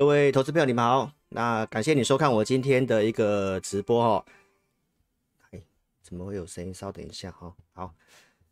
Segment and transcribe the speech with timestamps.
[0.00, 1.12] 各位投资朋友，你们好。
[1.28, 4.24] 那感谢你收看我今天的一个直播哦。
[5.50, 5.62] 哎，
[6.00, 6.72] 怎么会有声音？
[6.72, 7.54] 稍等一下哈。
[7.74, 7.94] 好，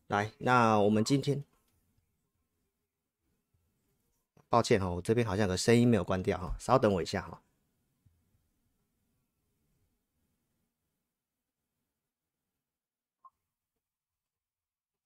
[0.08, 1.42] 来，那我们今天，
[4.50, 7.40] 抱歉哈，我这边好像有个声音没有关掉哈，稍等我一下哈。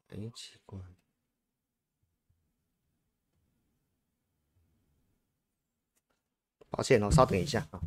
[0.09, 0.92] 哎，奇怪。
[6.73, 7.81] 抱歉哦，稍等一下啊。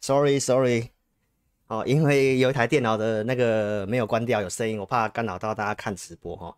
[0.00, 0.90] Sorry，Sorry，
[1.68, 6.54] 哦，因为有一台电脑的那个没有关掉，有声音，我怕干扰到大家看直播哈。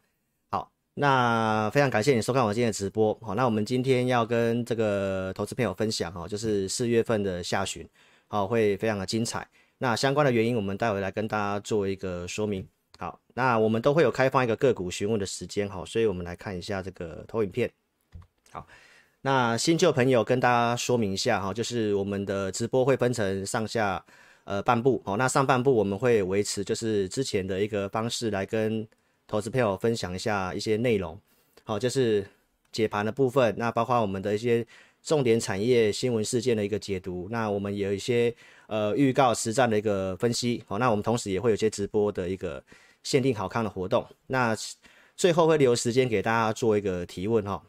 [0.51, 3.15] 好，那非常感谢你收看我今天的直播。
[3.23, 7.89] 好，那我们今天要跟这个投资朋友分享哈，就是四月份的下旬。
[8.29, 9.49] 好，会非常的精彩。
[9.79, 12.67] 那相关的原因，我们待会来跟大家做一个说明。
[12.99, 17.71] 好，那我们都会有开放一个个股询问的时间，好，所以我们来看一下这个投影片。
[18.51, 18.67] 好，
[19.21, 24.03] 那新旧朋友跟大家说明一下哈，就是我们的直播会分成上下
[24.45, 25.03] 呃半部。
[25.05, 28.89] 好，那上半部我们会维持就是之前的一个方式来跟
[29.27, 31.21] 投资朋友分享一下一些内容。
[31.65, 32.27] 好，就是
[32.73, 34.67] 解盘的部分，那包括我们的一些。
[35.07, 38.35] 重点产业新闻事件的一个解读，那我们有一些
[38.67, 42.61] 呃预告实战的一个分析，好，那我们同时也会有些直播的一个
[43.05, 44.53] 限定好康的活动，那
[45.17, 47.63] 最后会留时间给大家做一个提问哈。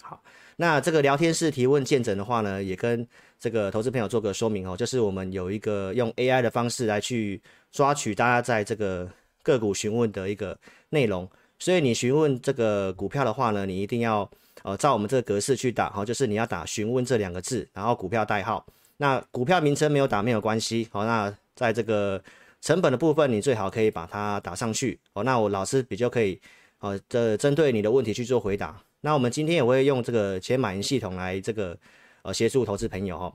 [0.00, 0.22] 好，
[0.54, 3.04] 那这个聊天室提问见证的话呢，也跟
[3.36, 7.42] 这个投资朋友做个说明哦，就是我们有一个用 AI 的方式来去
[7.72, 9.10] 抓取大家在这个
[9.42, 10.56] 个股询问的一个
[10.90, 14.30] 内容，所以你询问这个股票的话呢，你一定要。
[14.66, 18.66] 呃，照我们这个格式去打，好，就是你要打询问这两个字，然后股票代号。
[18.96, 22.20] 那股票名称没有打没有关系，好，那在这个
[22.60, 26.40] 成本的部分，你最好可以把它打上去，哦，那我老师比较可以，
[26.80, 28.76] 呃，这针对你的问题去做回答。
[29.02, 31.78] 那我们今天也会用这个钱买银系统来这个
[32.22, 33.32] 呃协助投资朋友哈。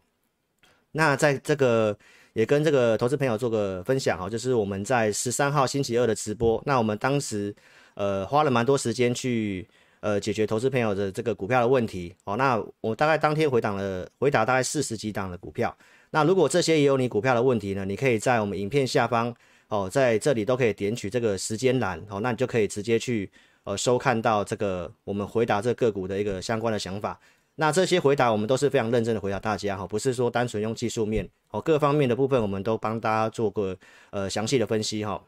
[0.91, 1.97] 那在这个
[2.33, 7.55] 也跟这个投资朋友做个分享哈，就是我们在十三号星期二的直播，那我们当时
[7.93, 9.65] 呃花了蛮多时间去。
[10.01, 15.75] 呃，解决投资朋友的这个股票的问题，哦，那我大概当天回档了，回答大概四十几档的股票。
[16.09, 19.33] 那如果这些也有你股票的问题呢，你可以在我们影片下方，
[19.67, 23.31] 哦，在这里都可以点取这个时间栏，哦，那你就可以直接去
[23.63, 27.19] 呃收看到这个我们回答这个个股的一个相关的想法。
[27.55, 33.75] 那这些回答我们都是非常认真的回答大家，哈，不是说单纯用技术面，哦，各方面的部分我们都帮大家做过
[34.09, 35.21] 呃详细的分析，哈。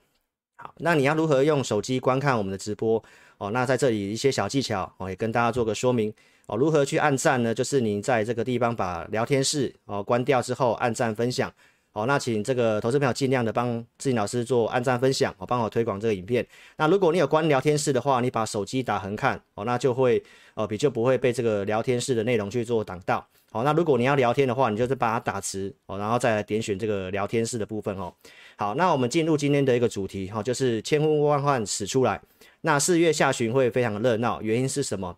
[0.55, 3.03] 好，那你要如何用手机观看我们的直播？
[3.43, 6.13] 哦，那在这里一些小技巧哦，也跟大家做个说明
[6.45, 6.55] 哦。
[6.55, 7.53] 如何去按赞呢？
[7.53, 11.51] 就是你在这个地方把聊天室哦关掉之后，按赞分享
[11.91, 12.05] 哦。
[12.05, 16.47] 那请这个投资朋友尽量的帮志颖老师做按赞分享哦，帮我推广这个影片。
[16.77, 20.23] 那如果你有关聊天室的话，你把手机打横看哦，那就会
[20.53, 23.27] 哦比较不会被这个聊天室的内容去做挡到。
[23.51, 28.11] 好，那如果你要聊天的话，你就是把它打直哦，然后再来点选这个聊天室的部分哦。
[28.55, 32.19] 好，那我们进入今天的一个主题哈，就是千呼万唤始出来。
[32.65, 35.17] 那四月下旬会非常的热闹，原因是什么？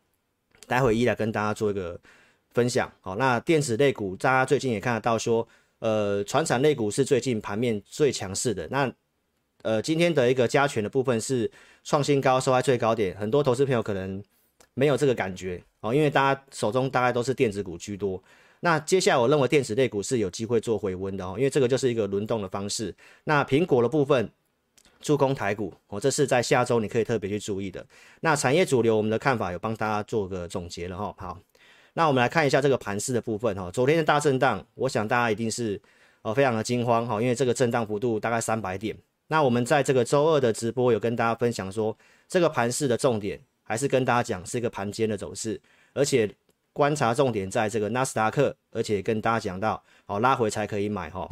[0.65, 1.99] 待会一来跟大家做一个
[2.49, 2.91] 分享。
[3.01, 5.47] 好，那电子类股，大家最近也看得到说，
[5.77, 8.67] 呃，船产类股是最近盘面最强势的。
[8.71, 8.91] 那
[9.61, 11.49] 呃，今天的一个加权的部分是
[11.83, 13.15] 创新高，收在最高点。
[13.15, 14.23] 很多投资朋友可能
[14.73, 18.19] 没有这个感觉哦，因为大家手中大概都是电子股居多。
[18.61, 22.95] 那接下来我认为电子类股是有机会做回温的哦，因为这个就是一个轮动的方式。
[23.23, 24.27] 那苹果的部分。
[25.05, 27.85] 助攻台股，哦，这是在下周你可以特别去注意的。
[28.21, 31.13] 那产业主流，我们的看法有帮大家做个总结了哈。
[31.15, 31.37] 好，
[31.93, 33.69] 那我们来看一下这个盘势的部分哈。
[33.69, 35.79] 昨天的大震荡，我想大家一定是
[36.23, 38.97] 呃非常的惊慌哈，因为这个震荡幅度大概三百点。
[39.27, 41.95] 那我们在这个周二的直播有跟大家分享说，
[42.27, 45.61] 这个盘势的重点还是跟大家讲是一个盘间的走势，
[45.93, 46.27] 而且
[46.73, 51.29] 观察重点在这个纳斯达克，而且跟大家讲到，好拉回才可以买哈。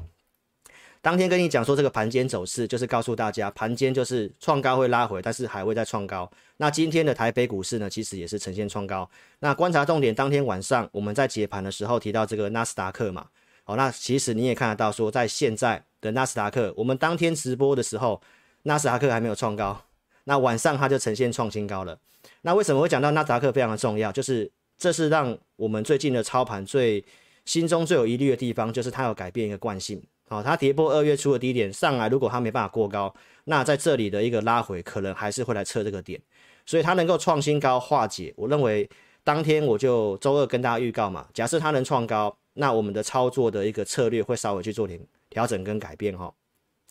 [1.03, 6.31] 当天跟你讲说这个盘间走势，就是告诉大家盘间就是创高会拉回，但是还会再创高。
[6.55, 9.07] 那今天的台北股市呢，其实也是呈现创高。
[9.39, 13.27] 那观察重点，当天晚上我们在解盘的时候提到这个纳斯达克嘛，
[13.65, 18.21] 好，那其实你也看得到说，在现在的纳斯达克，我们当天直播的时候，
[18.61, 19.83] 纳斯达克还没有创高，
[20.23, 21.99] 那晚上它就呈现创新高了。
[22.43, 24.09] 那为什么会讲到纳斯达克非常的重要？
[24.09, 27.03] 就是这是让我们最近的操盘最
[27.43, 30.01] 心中最有疑虑的地方，就是它有改变一个惯性。
[30.33, 33.13] 好，它跌破二月初的低点上来，如果它没办法过高，
[33.43, 36.19] 那在这里的一个拉回，可能还是会来测这个点，
[36.65, 38.33] 所以它能够创新高化解。
[38.35, 38.89] 我认为
[39.23, 44.99] 当天我就周二跟大家预告嘛，假设它能创高，那我们的操作的一个策略会稍微去做点
[45.29, 46.33] 调整跟改变哈。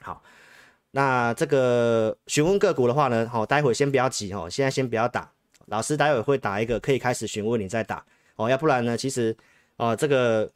[0.02, 0.22] 好，
[0.92, 5.28] 那这个询问个股的话呢，好，待会先不要急哈，现在先不要打，
[5.66, 8.04] 老师待会会打一个可以开始询问你再打
[8.36, 9.36] 哦，要不然呢，其实
[9.78, 10.48] 哦这个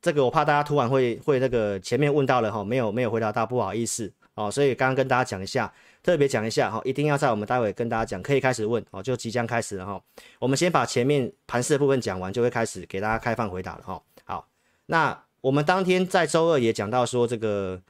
[0.00, 5.72] 这个我怕大家突然会会那个前面问到了哈，没有没有回答到，不好意思哦，所以刚刚跟大家讲一下。
[6.00, 10.00] 特别讲一下哈，一定要在我们待会跟大家讲，可以开始问哦，就即将开始了哈。
[10.38, 14.00] 我们先把前面盘势的部分讲完，就会开始给大家开放回答了哈。
[14.24, 14.48] 好，
[14.86, 17.82] 那我们当天在周二也讲到说，这个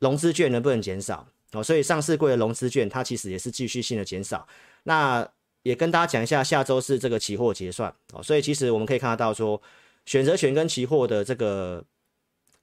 [0.00, 1.62] 融资券能不能减少哦？
[1.62, 4.46] 所以上市柜的融资券它其实也是继续性的减少。
[4.82, 5.26] 那
[5.62, 9.62] 也跟大家讲一下，下周是这个期货结算哦，所以其实我们可以看得到说，
[10.06, 11.84] 选择权跟期货的这个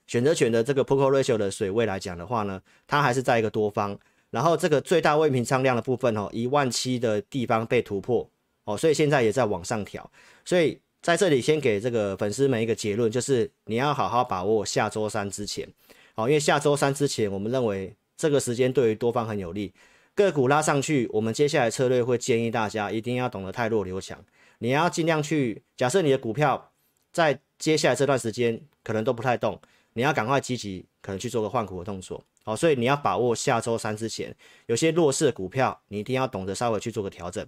[0.08, 3.98] 选择权的这个 POCO ratio 的水位来讲的话呢，它还是在一个多方。
[4.32, 8.30] 然后这个最大未平仓量的部分哦，一万七的地方被突破
[8.66, 10.08] 哦，所以现在也在往上调。
[10.46, 15.68] 所以在这里先给这个粉丝们一个结论，就是你要好好把握下周三之前
[16.14, 19.74] 哦，因为下周三之前，我们认为这个时间对于多方很有利，
[20.14, 24.24] 个股拉上去，我们接下来策略会建议大家一定要懂得太弱留强，
[24.60, 26.69] 你要尽量去假设你的股票
[27.12, 29.60] 在接下来这段时间可能都不太动，
[29.94, 32.24] 你要赶快积极可能去做个换股的动作。
[32.44, 34.36] 好，所以你要把握下周三之前，
[34.68, 37.46] 有些弱势的股票，你一定要懂得稍微去做个调整。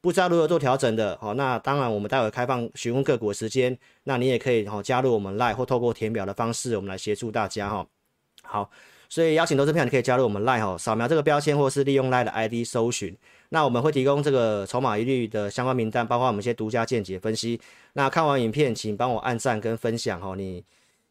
[0.00, 7.86] 不知道如何做调整的，好，那当然我们待会开放询问个股的时间，那你也可以好加入我们 Line 或透过填表的方式，我们来协助大家哈。
[8.42, 8.70] 好，
[9.08, 13.16] 所以邀请投资朋友，你可以加入我们 Line 哈，扫描这个标签或是利用 Line 的 ID 搜寻，
[13.50, 17.60] 那我们会提供这个筹码一律的相关名单，包括我们一些独家见解分析。
[17.92, 20.64] 那看完影片，请帮我按赞跟分享哦，你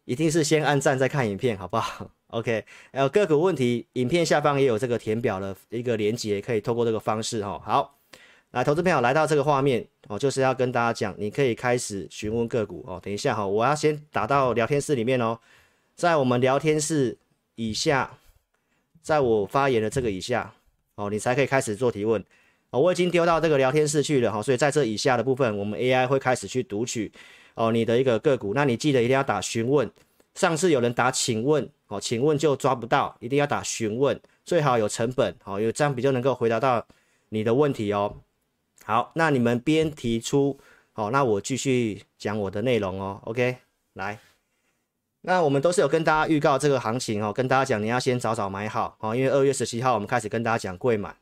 [0.06, 7.62] 一定是先按赞再看影片，好不好？OK，还有个股问题，影片下方也有这个填表的一个连接，可以透过这个方式哈。
[7.64, 7.98] 好，
[8.52, 13.00] 来，投资朋友来到这个画面哦，就是要跟大家讲，你可以开始询问个股哦。
[13.02, 15.40] 等一下哈，我要先打到聊天室里面哦，
[15.96, 17.18] 在我们聊天室
[17.56, 18.18] 以下，
[19.02, 20.54] 在我发言的这个以下
[20.96, 22.24] 哦，你才可以开始做提问
[22.70, 22.80] 哦。
[22.80, 27.12] 我已经丢到这个聊天室去了哈，所以在这以下的部分，我们 AI 会开始去读取
[27.56, 29.90] 哦你的一个个股，那你记得一定要打询问。
[30.36, 31.70] 上次有人打请问。
[31.88, 36.84] 哦，请问就抓不到，一定要打询问，最好有成本，好，有这样比较能够回答到
[37.30, 38.18] 你的问题哦。
[38.84, 40.60] 好，那你们边提出，
[40.94, 43.22] 好，那我继续讲我的内容哦。
[43.26, 43.58] OK，
[43.94, 44.18] 来，
[45.26, 51.16] 那我们都是有跟大家预告这个行情哦，跟大家讲你要先早早买好哦，因为二月十七号我们开始跟大家讲柜买，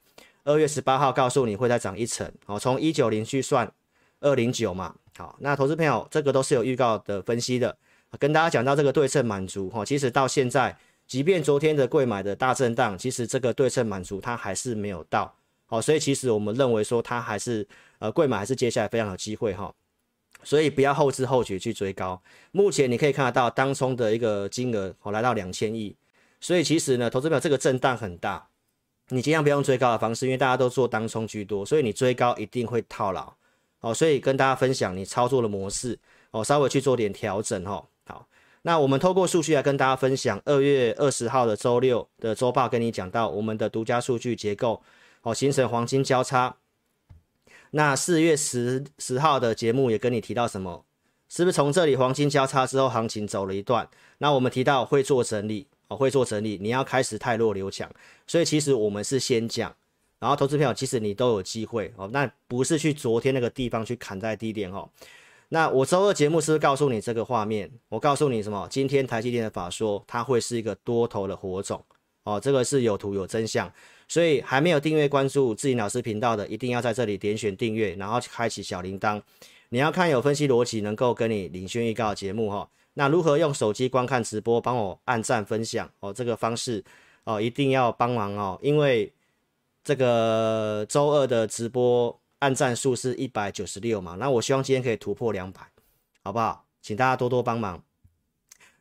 [0.44, 3.72] 二月十八号告诉你会再涨一成，哦，从一九零去算
[4.20, 7.78] 二零九嘛，好，那投资朋友这个都是有预告的分析的。
[8.20, 10.76] 跟大家讲到这个对称满足哈，其实到现在，
[11.08, 15.34] 即便昨天的贵买的大震荡，其实这个对称满足它还是没有到，
[15.66, 17.66] 好，所以其实我们认为说它还是
[18.00, 19.74] 呃贵买还是接下来非常有机会哈，
[20.44, 22.22] 所以不要后知后觉去追高。
[22.52, 25.96] 目前你可以看得到当冲的一个金额哦来到两千亿，
[26.40, 28.48] 所以其实呢，投资表这个震荡很大，
[29.10, 33.34] 你尽量不用追高的方式，因为大家都做当冲居多，所以你追高一定会套牢，
[33.82, 35.98] 哦，所以跟大家分享你操作的模式
[36.32, 37.84] 哦，稍微去做点调整哈。
[38.06, 38.28] 好
[38.64, 44.82] 那我们透过数据来跟大家分享，二月二十号的周六的周报，跟你讲到我们的独家数据结构，
[45.24, 46.56] 哦，形成黄金交叉。
[47.72, 50.86] 那四月十十号的节目也跟你提到什么？
[51.30, 53.88] 是不是从这里黄金交叉之后，行情走了一段？
[54.18, 57.90] 那我们提到会做整理，哦，会做整理，你要开始太弱留强。
[58.28, 59.74] 所以其实我们是先讲，
[60.20, 64.90] 然后投资票其实你都有机会哦，那不是去昨天那个地方去砍在低点哦。
[65.48, 67.72] 那我周二节目是不是告诉你这个画面？
[67.88, 68.68] 我告诉你什么？
[68.70, 71.82] 今天台积电的法说，它会是一个多头的火种
[72.24, 73.72] 哦，这个是有图有真相。
[74.12, 79.22] 所以还没有订阅关注智霖老师频道的，一定要在这里点选订阅，然后开启小铃铛。
[79.70, 82.70] 你要看有分析逻辑，能够跟你领先预告节目哈。
[82.96, 84.60] 那如何用手机观看直播？
[84.60, 86.84] 帮我按赞分享哦，这个方式
[87.24, 89.10] 哦，一定要帮忙哦，因为
[89.82, 92.20] 这个周二的直播。
[92.40, 95.62] 按赞数是一百九十六嘛，那我希望今天可以突破两百，
[96.24, 96.66] 好不好？
[96.82, 97.82] 请大家多多帮忙。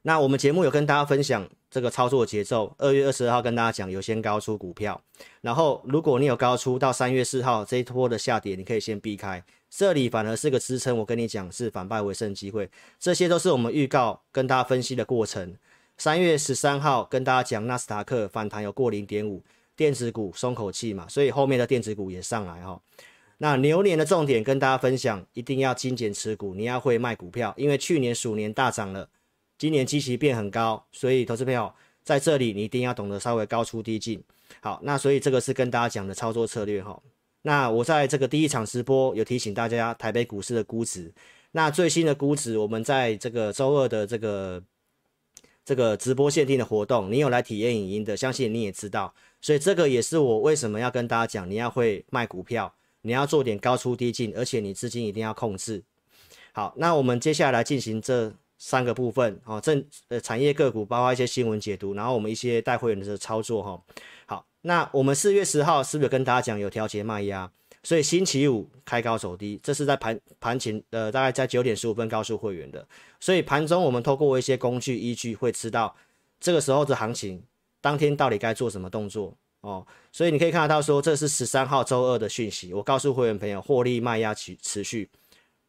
[0.00, 5.00] 那我们节目有跟大家分享这个操作节奏，二月二十二号跟大家讲有先高出股票，
[5.40, 10.98] 然后如果你有高出到三月四号这一波的下跌，你可以先避开，这里反而是个支撑。
[10.98, 15.56] 我跟你讲是反败为胜机会，这些都是我们预告跟大家分析的过程。
[15.96, 19.42] 三月十三号跟大家讲纳斯达克反弹有过零点五，
[19.76, 22.80] 电子股松口气嘛，所以后面的电子股也上来哈。
[23.38, 29.08] 那牛年的重点跟大家分享，一定要精简持股，你要会卖股票，因为去年鼠年大涨了，
[29.60, 31.70] 今年基期变很高，所以投资朋友
[32.02, 34.18] 在这里你一定要懂得稍微高出低进。
[34.62, 36.98] 好，那所以这个是跟大家讲的操作策略哈。
[37.42, 41.12] 那我在这个第一场直播有提醒大家台北股市的估值，
[41.52, 44.62] 那最新的估值我们在这个周二的这个
[45.62, 49.12] 这个直播限定的活动，你有来体验影音的，相信你也知道。
[49.42, 55.82] 所以这个也是我为什么要跟大家讲，你要会卖股票，你要做点高出低进，而且你资金一定要控制。
[56.52, 63.82] 好，那我们接下来进行这三个部分，哦，正呃产业个股，包括一些新闻解读，然后我们一些带会员的操作，哈。
[64.26, 67.50] 好，那我们四月十号是不是跟大家讲有调节卖压？
[67.82, 72.86] 所以星期五开高走低，这是在盘盘前呃大概在九点十五分告诉会员的。
[73.18, 75.96] 所以盘中我们透过一些工具依据会知道
[76.38, 77.42] 这个时候的行情。
[77.82, 79.86] 当天到底该做什么动作哦？
[80.12, 82.74] 所以你可以看得到说，这是十三号周二的讯息。
[82.74, 85.08] 我告诉会员朋友，获利卖压持持续，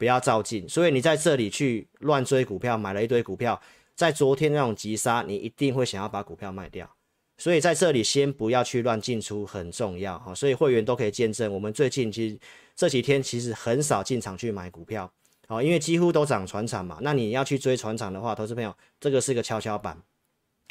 [0.01, 0.67] 不要照进。
[0.67, 3.61] 所以你在这里去乱追股票，买了一堆股票，
[3.93, 6.89] 在昨天那种急杀，你一定会想要把股票卖掉。
[7.37, 10.33] 所以在这里先不要去乱进出，很重要哈。
[10.33, 12.39] 所以会员都可以见证，我们最近其实
[12.75, 15.07] 这几天其实很少进场去买股票，
[15.47, 16.97] 好，因为几乎都涨船厂嘛。
[17.01, 19.95] 那你要去追船厂的话，投资朋友，这个是个跷跷板，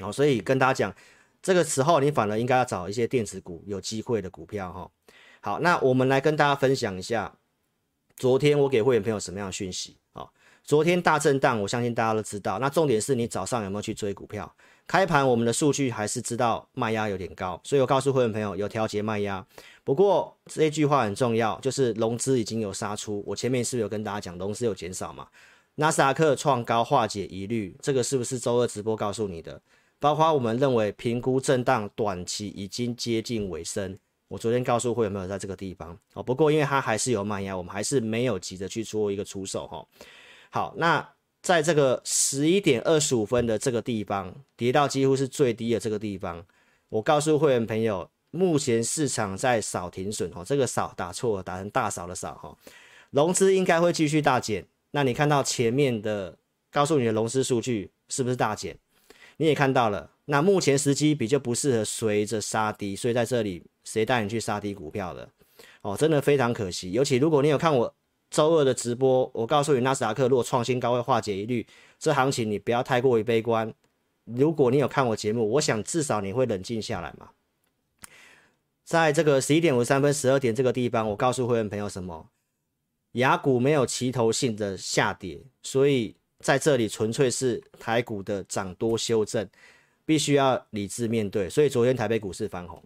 [0.00, 0.92] 好，所以跟大家讲。
[1.42, 4.90] 这个时候，你反而应该要找一些电子股有机会的股票哈。
[5.40, 7.34] 好，那我们来跟大家分享一下，
[8.20, 10.28] 昨天我给会员朋友什么样的讯息啊？
[10.62, 12.58] 昨天大震荡，我相信大家都知道。
[12.58, 14.54] 那重点是你早上有没有去追股票？
[14.86, 19.42] 开盘我们的数据还是知道卖压有点高，所以我告诉会员朋友有调节卖压。
[19.84, 23.24] 不过这句话很重要，就是融资已经有杀出。
[23.26, 25.26] 我前面是不是有跟大家讲融资有减少嘛？
[25.76, 29.62] 纳斯达克创高化解疑虑，这个是不是周二直播告诉你的？
[29.98, 33.98] 包括我们认为评估震荡短期已经接近尾声，
[34.30, 36.22] 我昨天告诉会员朋友在这个地方哦。
[36.22, 39.84] 不过因为它还是有卖压，我们还是没有急着去做一个出手哈。
[40.50, 41.06] 好，那
[41.42, 46.46] 在这个十一点二十五分的这个地方跌到几乎是最低的这个地方，
[46.90, 52.56] 我告诉会员朋友，目前市场在扫停损哦，这个扫打错了，打成大扫的扫哈，
[53.10, 54.64] 融资应该会继续大减。
[54.92, 56.38] 那你看到前面的
[56.70, 58.78] 告诉你的融资数据是不是大减？
[59.38, 65.28] 你也看到了，那目前时机比较不适合随着杀低，所以在这里谁带你去杀低股票的？
[65.82, 66.92] 哦，真的非常可惜。
[66.92, 67.94] 尤其如果你有看我
[68.30, 71.66] 周二的直播，我告诉你纳斯达克如果创新高会化解疑虑，
[71.98, 73.72] 这行情你不要太过于悲观。
[74.24, 77.30] 如果你有看我节目，我想至少你会冷静下来嘛。
[78.84, 82.28] 在这个十一点五十三分、十二点这个地方，我告诉会员朋友什么？
[83.12, 86.16] 雅股没有齐头性的下跌，所以。
[86.42, 89.46] 在这里纯粹是台股的涨多修正，
[90.06, 91.50] 必须要理智面对。
[91.50, 92.82] 所以昨天台北股市翻红。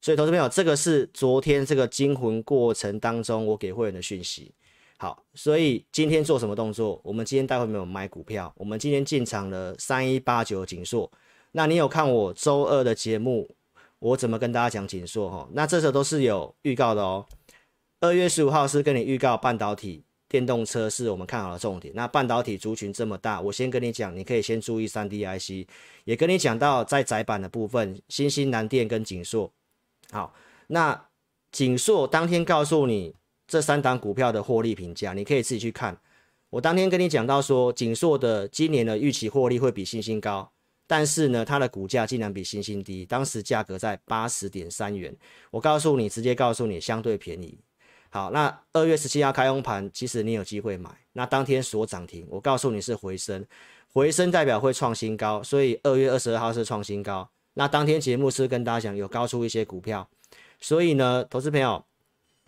[0.00, 4.52] 所以投资朋友，这个是昨天这个惊魂过程当中我给会员的讯息。
[4.96, 7.00] 好，所以今天做什么动作？
[7.04, 11.10] 我们今天待会没有买股票，我们今天进场了三一八九景硕。
[11.52, 13.48] 那你有看我周二的节目？
[14.00, 15.30] 我怎么跟大家讲景硕？
[15.30, 17.26] 哈，那这时候都是有预告的哦。
[18.00, 20.04] 二月十五号是跟你预告半导体。
[20.28, 21.94] 电动车是我们看好的重点。
[21.94, 25.66] 那半导体族群这么大，我先跟你讲，你可以先注意三 DIC，
[26.04, 29.50] 也跟你讲到在窄板的部分，新兴南电跟景硕。
[30.10, 30.34] 好，
[30.68, 31.08] 那
[31.52, 33.14] 景硕当天告诉你
[33.46, 35.98] 这三档股票的获利评价，你可以自己去看。
[36.50, 40.50] 我当天跟你讲到说，景硕的今年的预期获利会比新兴高，
[40.86, 45.14] 但是呢，它的股价竟然比新兴低，当时价格在八十点三元。
[45.50, 47.58] 我告诉你，直接告诉你，相对便宜。
[48.08, 50.90] 好，那二月十七号开红盘，其实你有机会买。
[51.12, 53.44] 那当天锁涨停，我告诉你是回升，
[53.92, 57.30] 回升代表会创新高，所以二月二十二号是创新高。
[57.58, 60.08] 那当天节目是跟大家讲有高出一些股票，
[60.60, 61.84] 所以呢，投资朋友，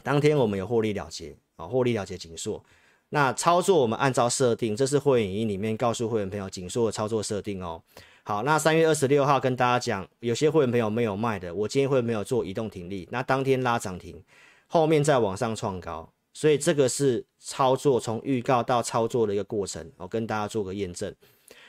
[0.04, 2.64] 当天我们有获利了结啊，获利了结紧缩。
[3.08, 7.82] 那操作我们按照设定，这是会员营里面告诉会员朋友紧缩的操作设定哦。
[8.22, 14.22] 好，那三月二十六号跟大家讲，有些会员朋友没有卖的，我今天会没有做移动停利，那当天拉涨停。
[14.68, 21.12] 后面再往上创高，所以这个是操作从预告到操作的一个过程，我跟大家做个验证。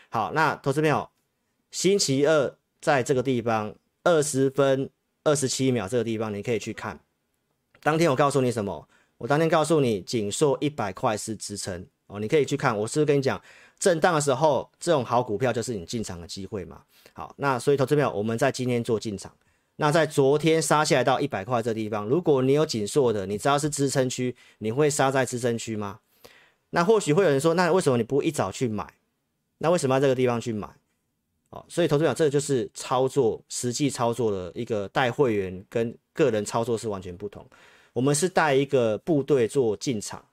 [0.10, 1.10] 好，那投资朋友，
[1.71, 3.74] 星期二在这个地方
[4.04, 4.90] 二十分
[5.24, 7.00] 二十七秒这个地方，你可以去看。
[7.82, 8.88] 当天我告诉你什么？
[9.18, 12.76] 我当天告诉你，景硕一百块是支撑哦，你可以去看。
[12.76, 13.40] 我是不是跟你讲，
[13.78, 16.82] 震荡的时候，这种好股票就是你进场的机会嘛。
[17.14, 19.32] 好，那所以投资朋友，我们在今天做进场。
[19.76, 26.00] 那在昨天杀下来到一百块这地方，如果你有景硕的，你知道是支撑区，你会杀在支撑区吗？
[26.72, 28.94] 那或许会有人说，那为什么你不一早去买？
[29.60, 30.68] 那为什么要这个地方去买？
[31.51, 37.46] 哦，所以投资者这个就是操作，实际操作的一个带会员跟个人操作是完全不同。
[37.93, 40.24] 我们是带一个部队做进场，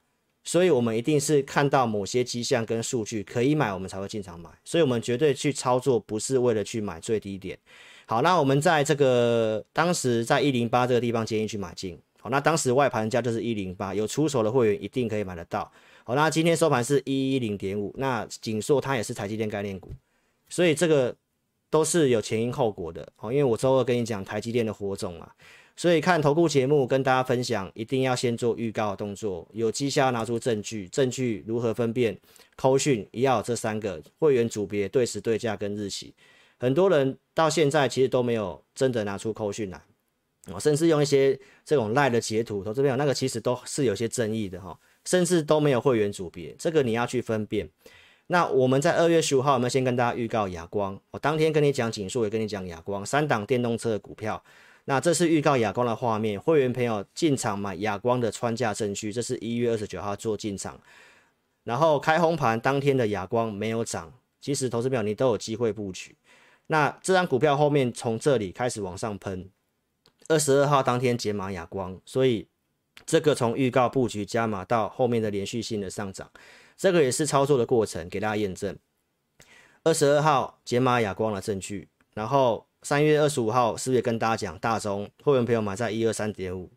[0.44, 4.48] 所以我们一定是看到某些迹象跟数据可以买，我们才会进场买。
[4.64, 7.58] 所以我们绝对去操作，不是为了去买最低点。
[8.06, 12.00] 好，那我们在这个当时在一零八这个地方建议去买进。
[12.20, 15.70] 好，那当时外盘价就是一零八，有出手的会员一定可以买得到。
[16.04, 17.92] 好，那今天收盘是一一零点五。
[17.98, 19.92] 那锦硕它也是台积电概念股，
[20.48, 21.14] 所以这个
[21.70, 23.32] 都是有前因后果的哦。
[23.32, 25.30] 因为我周二跟你讲台积电的火种嘛，
[25.76, 32.18] 所以看投顾节目跟大家分享，一定要先做预告的动作，有绩效拿出证据，证据如何分辨？
[32.56, 36.12] 扣讯也要有这三个会员组别对时对价跟日期。
[36.58, 39.80] 很多人到现在其实都没有真的拿出扣讯来，
[40.46, 47.70] 哦，甚至用一些这种赖的截图，投资朋友那个其实都是有些争议的哈，甚至都没有会员组别，这个你要去分辨。
[48.30, 54.42] 那我们在二月十五号，我们先跟大家预告亚光，我当天跟你讲景硕，也跟你讲亚光三档电动车的股票。
[54.84, 60.78] 那这是预告亚光的画面，会员朋友进场买亚光的穿价证据，这是一月二十九号做进场，
[61.64, 66.14] 然后开红盘当天的亚光没有涨，其实投资表你都有机会布局。
[66.66, 69.48] 那这张股票后面从这里开始往上喷，
[70.28, 72.46] 二十二号当天解码亚光，所以
[73.06, 76.30] 这个从预告布局加码到后面的连续性的上涨。
[76.78, 78.78] 这个也是操作的过程，给大家验证。
[79.82, 86.70] 二十二号解码哑光的证据，然后三月二十五号是不是也跟大家讲大中会员朋友买在一二三点五？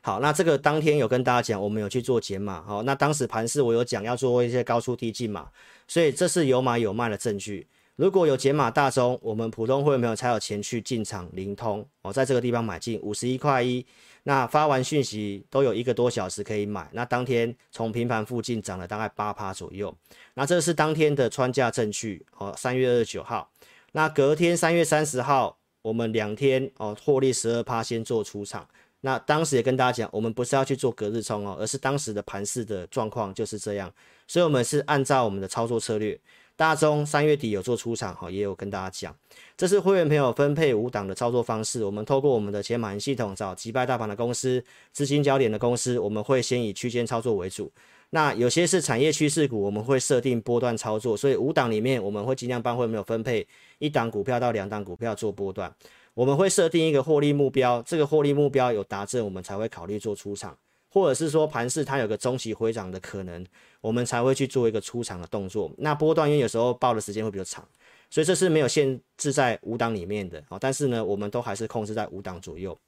[0.00, 2.62] 好，那这个当天有跟大家讲，我们有去做解码。
[2.62, 5.48] 好，那当时盘势我有讲要做一些高出低进嘛，
[5.88, 7.66] 所以这是有买有卖的证据。
[7.96, 13.84] 如果有解码大中，我们普通会员朋友才有钱去进场灵通哦，在这个地方买进五十一块一。
[14.26, 19.94] 那发完讯息都有一个多小时可以买，那当天从平盘附近涨了大概八趴左右，
[20.32, 22.52] 那这是当天的穿价证据哦。
[22.56, 23.50] 三月二十九号，
[23.92, 28.66] 那隔天三月三十号，我们两天哦获利十二趴先做出场，
[29.02, 33.92] 那当时也跟大家讲，我们不是要去做隔日冲哦，而是当时的盘势的状况就是这样，
[34.26, 36.18] 所以我们是按照我们的操作策略。
[36.56, 39.16] 大中三月底有做出场，哈，也有跟大家讲，
[39.56, 41.84] 这是会员朋友分配五档的操作方式。
[41.84, 47.72] 我们透过我们的钱买系统找击败大盘的公司、资金焦点的公司，我们会先以区间操作为主。
[48.10, 51.16] 那有些是产业趋势股，我们会设定波段操作。
[51.16, 53.44] 所以五档里面，我们会尽量帮会员朋友分配
[53.80, 55.74] 一档股票到两档股票做波段。
[56.14, 60.56] 我们会设定一个获利目标，这个获利目标有达成，我们才会考虑做出场。
[60.94, 63.44] 或者是说盘势它有个中期回涨的可能，
[63.80, 65.68] 我们才会去做一个出场的动作。
[65.78, 67.66] 那波段因为有时候报的时间会比较长，
[68.08, 70.56] 所以这是没有限制在五档里面的啊。
[70.56, 72.78] 但是呢，我们都还是控制在五档左右。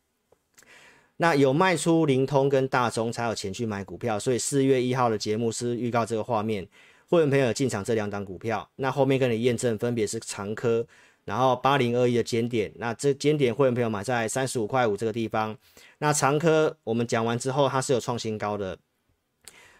[1.17, 6.65] 那有卖出灵通跟大中才有钱去买股票，所以四月一号的节目是预告这个画面，
[7.09, 8.71] 会员朋友进场这两档股票。
[8.77, 10.87] 那后面跟你验证分别是长科。
[11.27, 15.55] 然后八零二一的尖点，那这尖点会员朋友买在三十五块五这个地方。
[15.99, 18.79] 那长科我们讲完之后，它是有创新高的。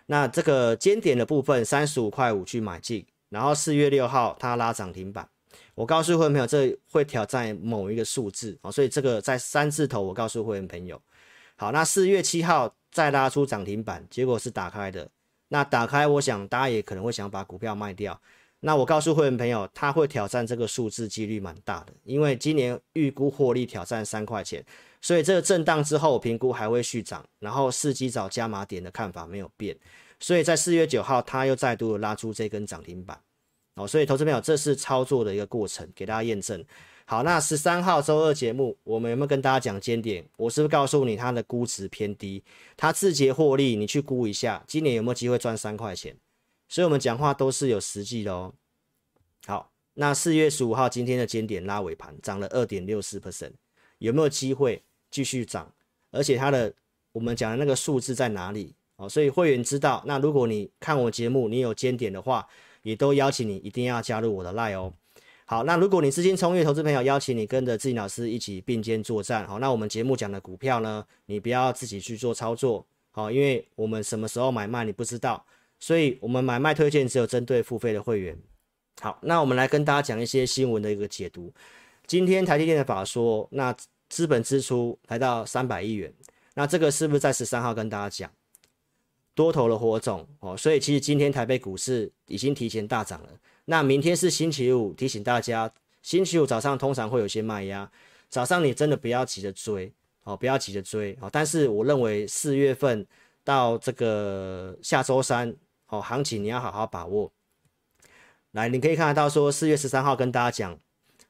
[0.07, 5.29] 那这个尖点的部分三十五块五去买进，然后四月六号它拉涨停板。
[5.75, 10.03] 我告诉会员朋友，这会挑战某一个数字哦，所以这个在三字头。
[10.03, 11.01] 我告诉会员朋友，
[11.57, 15.09] 好，那四月七号再拉出涨停板，结果是打开的。
[15.49, 18.21] 那打开，我想大家也可能会想把股票卖掉。
[18.67, 24.61] 那我告诉会员朋友，他会挑战这个数字几率蛮大的，因为今年预估获利挑战三块钱，
[25.01, 29.79] 所以这个震荡之后评估还会续涨，然后伺机找加码点的看法没有变，
[30.19, 33.17] 所以在四月九号他又再度拉出这根涨停板，
[33.77, 36.65] 哦，所以投资朋友这是操作的一个过程，给大家验证。
[37.05, 40.29] 好，那十三号周二节目我们有没有跟大家讲尖点？
[40.37, 42.43] 我是不是告诉你它的估值偏低，
[42.77, 46.17] 它自结获利，你去估一下，今年有没有机会赚三块钱？
[46.69, 48.53] 所以，我们讲话都是有实际的哦。
[49.47, 53.53] 好，那四月十五号今天的尖点拉尾盘涨了二点六四 percent，
[53.99, 55.73] 有没有机会继续涨？
[56.11, 56.75] 而且它的
[57.13, 58.75] 我们讲的那个数字在哪里？
[58.97, 60.03] 哦，所以会员知道。
[60.07, 62.47] 那如果你看我节目，你有尖点的话，
[62.83, 64.93] 也都邀请你一定要加入我的 Line 哦。
[65.45, 69.47] 好，那如果你资金充裕，投资朋友邀请你跟着志颖老师一起并肩作战。
[69.47, 72.85] 好，那我们节目讲的股票呢，你不要自己去做操作。
[73.13, 75.47] 好，因为我们什么时候买卖你不知道。
[75.79, 78.37] 所以，我们买卖推荐只有针对付费的会员。
[79.01, 81.53] 好，那我们来跟大家讲一些新闻的一个解读。
[82.07, 83.77] 今天台积电的法说，那
[84.09, 86.11] 资本支出来到三百亿元，
[86.55, 88.31] 那这个是不是在十三号跟大家讲
[89.35, 90.57] 多头的火种哦？
[90.57, 93.29] 所以其实今天台北股市已经提前大涨了。
[93.67, 97.91] 那明天是星期五，提醒大家，星期五早上通常会有些卖压，
[98.31, 99.93] 早上你真的不要急着追
[100.25, 101.29] 哦，不要急着追哦。
[101.31, 103.07] 但是我认为四月份
[103.45, 105.55] 到这个下周三。
[105.89, 107.33] 好，行情你要好好把握。
[108.51, 110.79] 来，你可以看得到，说四月十三号跟大家讲，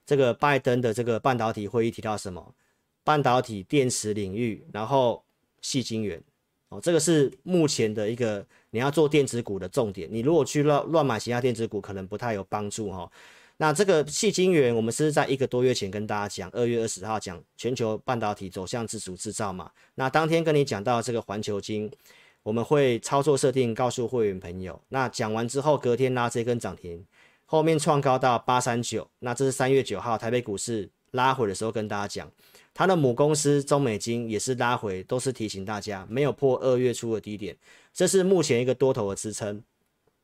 [0.06, 2.54] 这个拜登的这个半导体会议提到什么？
[3.04, 5.22] 半导体电池领域，然后
[5.60, 6.22] 细晶圆。
[6.68, 10.08] 哦，这个是目前的一个你要做电子股的重点。
[10.10, 13.10] 你如果去乱乱买其他电子股，可能不太有帮助哈。
[13.58, 19.70] 那这个细晶圆，我们是在一个多月前跟大家讲，二月二十号讲全球半导体走向自主制造嘛。
[19.96, 21.92] 那当天跟你讲到这个环球晶。
[22.46, 27.04] 我们会操作设定告诉会员朋友，那讲完之后隔天拉这根涨停，
[27.44, 32.30] 后面创高到八三九，那这是三月九号台北股市拉回的时候跟大家讲，
[32.72, 37.56] 它的母公司中美金也是拉回，都是提醒大家没有破二月初的低点，
[37.92, 39.60] 这是目前一个多头的支撑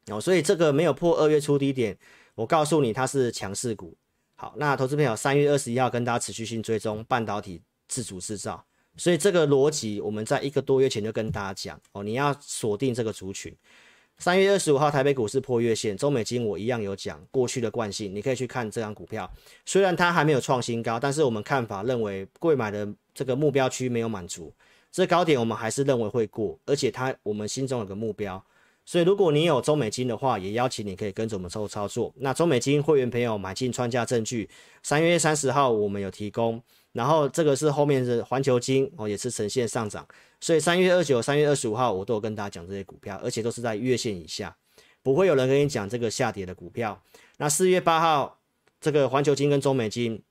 [0.07, 1.99] 哦，所以这个没有破二月初低点，
[2.37, 3.97] 我告诉你它是强势股。
[4.37, 8.65] 好，那投资朋友三月二十一号跟大家持续性追踪半导体自主制造，
[8.97, 13.55] 所以这个逻辑我们在一个多月前就跟大家讲哦，你要锁定这个族群。
[14.19, 19.29] 三月二十五号，台北股市破月线，中美金我一样有讲过去的惯性，你可以去看这张股票，
[19.67, 24.53] 虽然它还没有创新高，但是我们看法认为贵买的这个目标区没有满足，
[24.93, 28.41] 这高点我们还是认为会过，而且它我们心中有个目标，
[28.85, 32.13] 所以如果你有中美金的话，也邀请你可以跟着我们做操作。
[32.19, 34.49] 那中美金会员朋友买进穿价证据，
[34.85, 36.63] 三月三十号我们有提供。
[36.93, 40.07] 然后这个是后面的环球金哦，也是呈现上涨，
[40.41, 44.55] 所以三月二九、三月二十五号我都有跟大家讲这些股票，而且都是在月线以下，
[45.03, 47.03] 不会有人跟你讲这个下跌的股票。
[47.39, 48.39] 那四月八号，
[48.81, 50.23] 这个环球金跟中美金，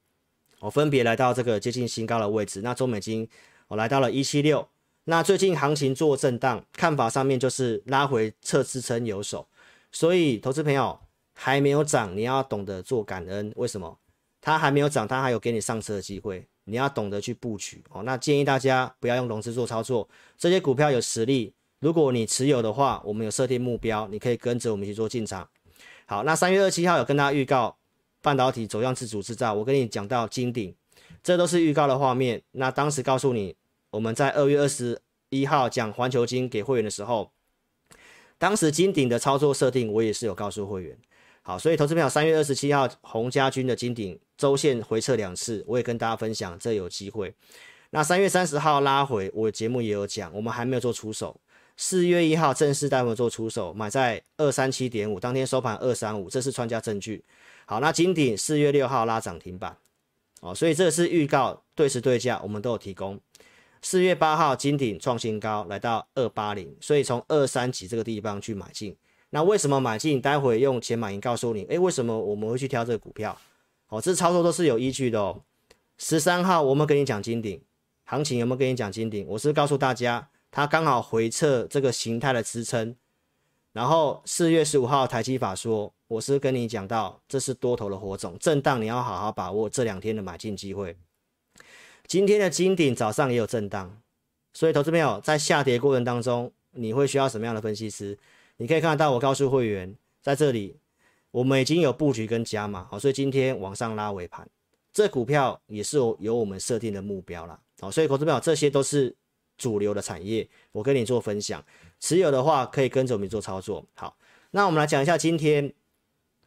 [0.60, 2.62] 我分别来到这个接近新高的位置。
[2.62, 3.28] 那中美金
[3.68, 4.70] 我来到了一七六，
[5.06, 9.48] 那最近行情做震荡，看法上面就是拉回测支撑有手，
[9.92, 11.00] 所以投资朋友
[11.34, 13.52] 还没有涨，你要懂得做感恩。
[13.56, 13.98] 为什么？
[14.40, 16.48] 它还没有涨，它还有给你上车的机会。
[16.72, 20.08] 你要懂得去布局哦，那建议大家不要用融资做操作，
[20.38, 25.50] 这些股票有实力，如果你持有的话，我们有设定目标，你可以跟着我们去做进场。
[26.06, 27.76] 好，那三月二七号有跟大家预告
[28.22, 30.74] 半导体走向自主制造，我跟你讲到金鼎，
[31.22, 32.42] 这都是预告的画面。
[32.52, 33.54] 那当时告诉你，
[33.90, 37.32] 我们在二月二十一号讲环球金给会员的时候，
[38.38, 40.98] 当时金鼎的操作设定我也是有告诉会员。
[41.44, 47.32] 好，所以投资朋友三月二十七号洪家军的金鼎周线回撤两次，我也跟大家分享，这有机会。
[47.92, 51.40] 那三月三十号拉回，我节目也有讲，我们还没有做出手。
[51.78, 57.24] 四月一号正式带我们做出手，买在二三七点五，当天收盘二三五，这是穿价证据。
[57.68, 59.78] 好，那金鼎四月六号拉涨停板，
[60.40, 63.20] 哦，所以这是预告，对时对价我们都有提供。
[63.84, 68.98] 四月八号金鼎创新高，来到二八零，所以从二三级这个地方去买进。
[69.30, 70.20] 那为什么买进？
[70.20, 73.38] 待会用钱买银告诉你，诶，为什么我们会去挑这个股票？
[73.92, 75.44] 哦，这操作都是有依据的哦。
[75.98, 77.62] 十三号我们跟你讲金顶
[78.06, 79.28] 行情，有没有跟你讲金顶？
[79.28, 82.96] 我是告诉大家，它刚好回撤这个形态的支撑。
[83.74, 90.96] 然后四月十五号台积法说，我是跟你讲到，这是多头的火种，震荡你要好好把握这两天的买进机会。
[92.08, 94.02] 今天的金顶早上也有震荡，
[94.54, 98.18] 所以投资朋友在下跌过程当中，你会需要什么样的分析师？
[98.56, 100.78] 你可以看得到，我告诉会员，在这里
[101.32, 104.48] 我们已经有布局跟加码，好，所以今天往上拉尾盘，
[104.94, 109.16] 这股票也是有有我们设定的目标啦，好，所以投资朋友这些都是
[109.58, 111.64] 主流的产业，我跟你做分享，
[112.00, 113.86] 持有的话可以跟着我们做操作。
[113.96, 114.16] 好，
[114.52, 115.74] 那我们来讲一下今天，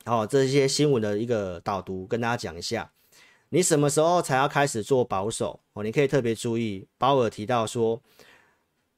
[0.05, 2.92] 好，这些新闻的一个导读，跟大家讲一下，
[3.49, 5.61] 你什么时候才要开始做保守？
[5.73, 8.01] 哦，你可以特别注意，鲍尔提到说。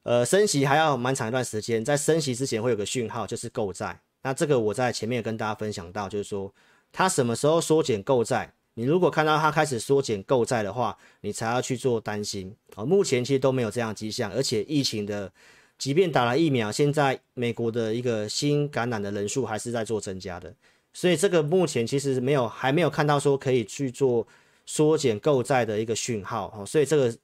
[0.02, 4.00] 呃，升息还要蛮长一段时间，在升息之前会有个讯号，就是购债。
[4.22, 6.52] 那这个我在前面跟大家分享到，就是说
[6.92, 12.84] 它什么时候缩减购债，你如果看到它开始缩减购债的话，你才要去做担心啊。
[12.84, 15.32] 目前其实都没有这样迹象，而且疫情的，
[15.78, 20.54] 即便打了疫苗，现在美国的一个新感染的人数还是在做增加的，
[20.92, 24.26] 所以这个目前其实没有还没有看到说可以去做。
[24.68, 27.16] 缩减购债的一个讯号，哈，所以这个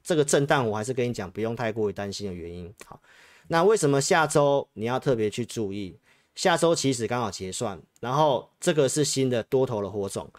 [0.00, 2.72] 这个震荡，我还是跟你讲，不用太过于担心的原因。
[2.86, 3.00] 好，
[3.48, 5.98] 那为什么下周你要特别去注意？
[6.34, 10.30] 下周起始刚好结算，然后这个是新的多头的火种。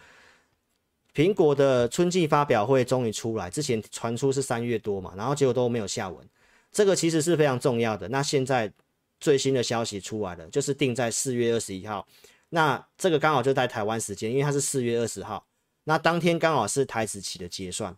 [1.14, 6.28] 苹果的春季发表会终于出来，之前传出是三月多嘛，然后结果都没有下文，
[6.70, 8.06] 这个其实是非常重要的。
[8.08, 8.70] 那现在
[9.18, 12.06] 最新的消息出来了，就是定在四月二十一号，
[12.50, 15.46] 那这个刚好就在台湾时间，因为它是四月二十号。
[15.84, 17.96] 那当天刚好是台指期的结算，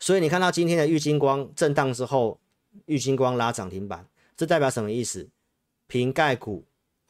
[0.00, 2.40] 所以你看到今天的玉金光震荡之后，
[2.86, 5.28] 玉金光拉涨停板，这代表什么意思？
[5.88, 6.64] 苹概股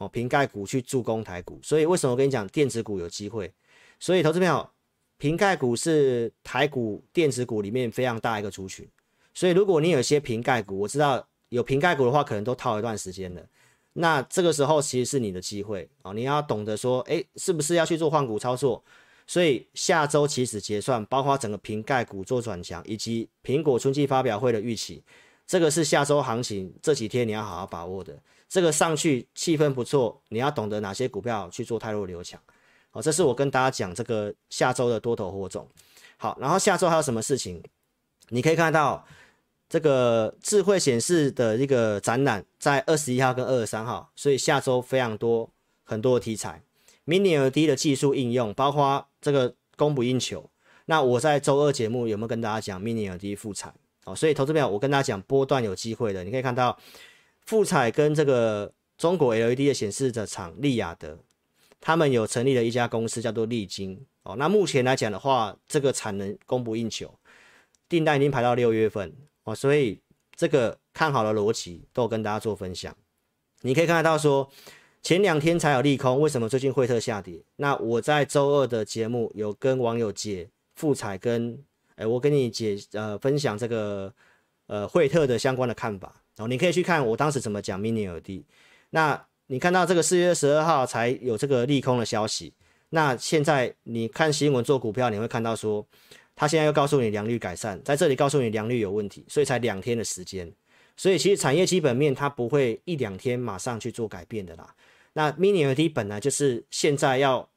[0.05, 3.53] 哦，苹概股去助攻台股，所以为什么我跟你讲电子股有机会？
[3.99, 4.69] 所以投资朋友，
[5.17, 8.87] 瓶盖股是台股电子股里面非常大一个族群，
[9.33, 13.43] 所以如果你有一些瓶盖股，我知道有瓶盖股的话，可能都套一段时间了，
[13.95, 18.85] 那这个时候其实是你的机会哦，你要懂得说，诶，是不是要去做换股操作？
[19.27, 25.03] 所以下周起始结算，包括整个瓶盖股做转强，以及苹果春季发表会的预期，
[25.47, 28.19] 这个是下周行情这几天你要好好把握的。
[28.55, 32.40] 这个上去气氛不错，你要懂得哪些股票去做汰弱留强。
[32.93, 35.69] 好，这是我跟大家讲这个下周的多头火种。
[36.19, 37.61] 好，然后下周还有什么事情？
[38.29, 39.05] 你可以看到
[39.69, 45.51] 这个智慧显示的一个展览，在二十一号跟二十三号，所以下周非常多
[45.83, 46.62] 很多的题材。
[47.09, 50.49] Mini LED 的技术应用，包括这个供不应求。
[50.85, 53.75] 那我在周二节目有没有跟大家讲 Mini LED 复彩？
[54.05, 56.79] 哦，所以投资朋友，我跟大家讲波段有机会的，你可以看到
[57.46, 61.18] 富彩跟这个中国 LED 的显示的厂利雅得，
[61.80, 64.04] 他们有成立了一家公司叫做利晶。
[64.22, 67.12] 哦，那目前来讲的话，这个产能供不应求，
[67.88, 69.12] 订单已经排到六月份。
[69.42, 70.00] 哦，所以
[70.35, 72.96] 这个看好的逻辑都跟大家做分享。
[73.61, 74.50] 你可以看得到说，
[75.02, 77.42] 前两天才有利空，为什么最近惠特下跌？
[77.57, 81.62] 那我在周二的节目有跟网友解富彩跟，
[81.96, 84.11] 哎，我跟你解呃分享这个
[84.68, 86.22] 呃惠特的相关的看法。
[86.38, 88.44] 哦，你可以去看我当时怎么讲 Mini LED。
[88.90, 92.53] 那你看到这个四月十二号才有这个利空的消息，
[92.90, 95.87] 那现在你看新闻做股票，你会看到说，
[96.35, 100.51] 他现在又告诉你良率改善，在这里告诉你良率有问题，所以才两天的时间。
[100.97, 104.75] 所以其实产业基本面它不会一两天马上去做改变的啦。
[105.12, 107.49] 那 Mini LED 本来就是现在要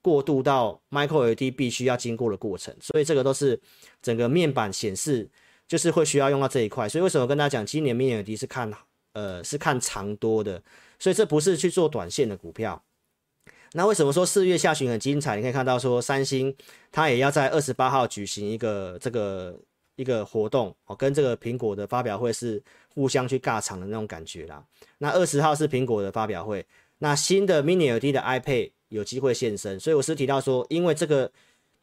[0.00, 3.60] 过渡到 Micro LED 必须要经过的过程，所以这个都是
[4.00, 5.28] 整个面板显示
[5.68, 6.88] 就是会需要用到这一块。
[6.88, 8.72] 所以为什么跟大家讲今年 Mini LED 是看
[9.12, 10.62] 呃是看长多的？
[10.98, 12.82] 所以这不是去做短线的股票。
[13.72, 15.36] 那为什么说四月下旬很精彩？
[15.36, 16.54] 你可以看到说三星
[16.90, 19.58] 它也要在二十八号举行一个这个。
[19.98, 22.62] 一个活动哦，跟这个苹果的发表会是
[22.94, 24.62] 互相去尬场的那种感觉啦。
[24.98, 26.66] 那二十号是苹果的发表会，
[26.98, 31.32] 那新的 Mini LED 的 iPad 有机会现身，所以我是提到说，因为这个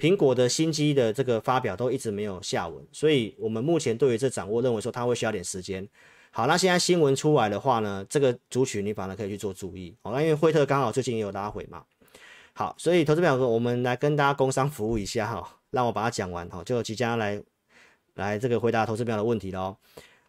[0.04, 5.88] 苹果的新机的这个发表都一直没有下文，所以我们目前对于这掌握认为说它会需要点时间。
[6.30, 9.96] 好，那现在新闻出来的话呢，这个族群你反而可以去做注意。
[10.02, 11.86] 好，那因为惠特刚好最近也有拉回嘛。
[12.52, 17.42] 好，所以投资表哥，我们来跟大家工商服务一下哈，让我把它讲完哈，就即将来。
[18.16, 19.78] 来，这个回答投资表的问题喽。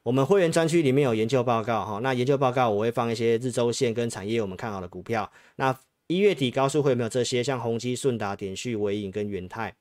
[0.05, 5.29] 我们会员专区里面有研究报告哈，那研究报告我会放一些日周线跟产业我们看好的股票。
[5.57, 7.43] 那一月底高数会有没有这些？
[7.43, 9.75] 像宏基、顺达、点序、纬颖跟元泰。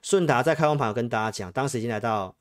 [0.00, 2.34] 顺达在开放盘跟大家讲，当时已经来到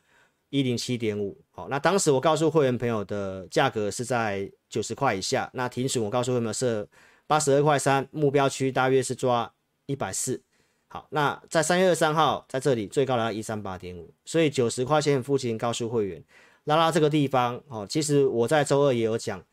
[0.49, 1.37] 一零七点五。
[1.51, 5.49] 好，那当时我告诉会员朋友的价格是在九十块以下。
[5.53, 6.87] 那停损我告诉会员朋友设
[7.25, 9.51] 八十二块三，目标区大约是抓
[9.85, 10.41] 一百四。
[10.87, 16.23] 好，那在三月二三号，在这里最高来到一三八点五，所以九十块钱附近告诉会员，
[16.63, 17.85] 拉拉这个地方哦。
[17.89, 19.43] 其实我在周二也有讲，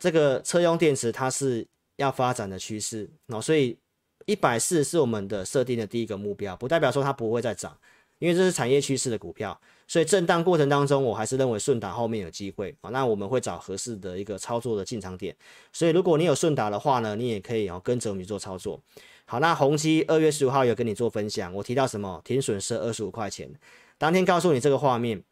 [0.00, 3.78] 这个车用电池它是要发展的趋势哦，所以
[4.26, 7.76] 一百四是我们的设定的第一个目标，不代表说它不会再涨，
[8.18, 12.90] 因为这是产业趋势的股票，所以震荡过程当中，我还是认为顺达后面有机会啊。
[12.90, 15.36] 那我们会找合适的一个操作的进场点，
[15.72, 18.80] 所以如果你有顺达的话呢，你也可以哦跟着我们做操作。
[19.26, 22.20] 好，那宏基二月十五号有跟你做分享，我提到什么？
[22.24, 23.50] 停损是二十五块钱，
[23.98, 25.22] 当天告诉你这个画面，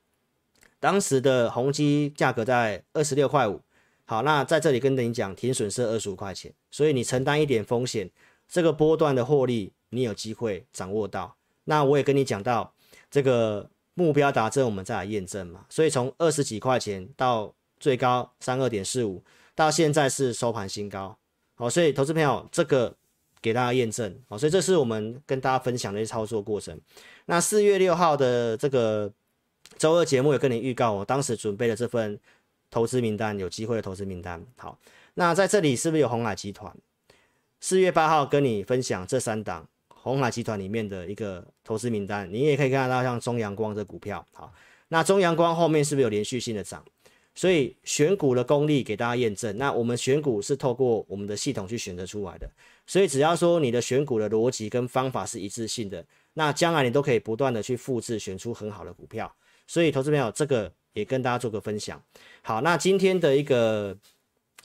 [0.79, 3.61] 当时的宏基价格在二十六块五。
[4.05, 8.11] 好，那在这里跟你讲，停损是二十五块钱，所以你承担一点风险，
[8.49, 11.37] 这个波段的获利你有机会掌握到。
[11.65, 12.75] 那我也跟你讲到，
[13.11, 15.65] 这个目标达成，我们再来验证嘛。
[15.69, 19.23] 所以从二十几块钱到最高三二点四五，
[19.55, 21.17] 到现在是收盘新高。
[21.55, 22.95] 好，所以投资朋友这个。
[23.43, 26.81] 给大家验证，好，所以这是我们跟大家分享的一些操作过程。
[27.27, 29.13] 那四月六号的这个
[29.77, 32.21] 周二节目也跟你预告，我当时准备了这份
[32.73, 34.45] 投资名单，有机会的投资名单。
[34.57, 34.77] 好，
[35.15, 36.75] 那在这里是不是有鸿海集团？
[37.61, 44.27] 四月八号跟你分享这三档鸿海集团里面的一个投资名单，你也可以看到像中阳光这股票。
[44.33, 44.53] 好，
[44.89, 46.83] 那中阳光后面是不是有连续性的涨？
[47.35, 49.57] 所以选股的功力给大家验证。
[49.57, 52.51] 那我们选股是透过我们的系统去选择出来的。
[52.87, 56.05] 所以只要说你的选股的逻辑跟方法是一致性的，
[56.35, 59.31] 那将来你都可以不断的去复制，选出很好的股票。
[59.67, 62.03] 所以投资朋友，这个也跟大家做个分享。
[62.43, 63.97] 好，那今天的一个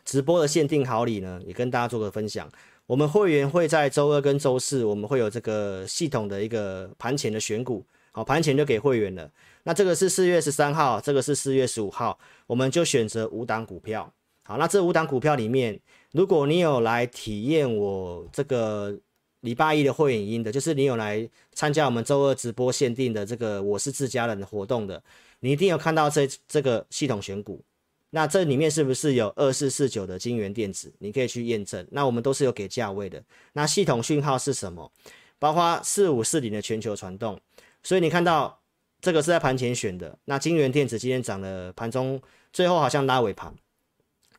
[0.06, 2.50] 直播的限定好礼呢，也跟大家做个分享。
[2.86, 7.86] 我们会员会在周二跟周四，我们会有这个系统的一个盘前的选股。
[8.12, 9.30] 好，盘前就给会员了。
[9.64, 14.12] 那这个是四月十三号，这个是四月十五号，我们就选择五档股票。
[14.44, 15.80] 好，那这五档股票里面。
[16.14, 18.98] 如果你有来体验我这个
[19.42, 25.04] 礼拜一的会员音的，就是你有来参加我们周二直播限定的这个我是自家人的活动的，
[25.40, 27.64] 你一定有看到这这个系统选股。
[28.10, 30.94] 那这里面是不是有二四四九的金源电子？
[31.00, 31.86] 你可以去验证。
[31.92, 33.22] 那我们都是有给价位的。
[33.54, 34.92] 那系统讯号是什么？
[35.40, 37.40] 包括四五四零的全球传动。
[37.84, 38.60] 所以你看到
[39.02, 40.18] 这个是在盘前选的。
[40.26, 42.22] 那金源电子今天涨了，盘中
[42.54, 43.54] 最后好像拉尾盘。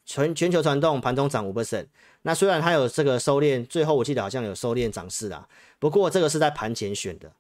[0.06, 1.86] 全全球传动盘中涨五 percent，
[2.22, 5.46] 那虽然它有这个收敛，最后我记得好像有收敛涨势啦，
[5.78, 7.30] 不过这个是在盘前选的，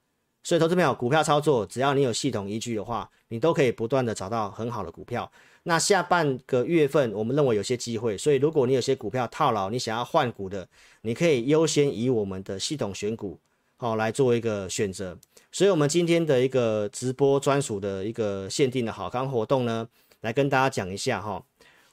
[0.42, 5.30] 所以投资朋友，股票操作只要你有系统依据的话，你都可以不断的找到很好的股票。
[5.64, 10.66] 那下半个月份，我们认为有些机会，所以如果你有些股票套牢，你想要换股的，
[11.02, 13.38] 你可以优先以我们的系统选股，
[13.76, 15.18] 好来做一个选择。
[15.52, 19.86] 所以，我们今天的一个直播专属的一个限定的好康活动呢，
[20.22, 21.44] 来跟大家讲一下哈。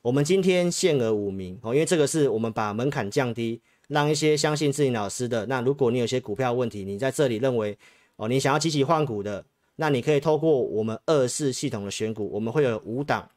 [0.01, 5.45] 我们今天限额五名哦，因为这个是我们把门槛降低，让一些相信志霖老师的。
[5.47, 7.77] 那如果你有些股票问题，你在这里认为
[8.17, 13.29] 哦，你想要积极换股的，那你可以透过我们二四系统的选股，我们会有五档。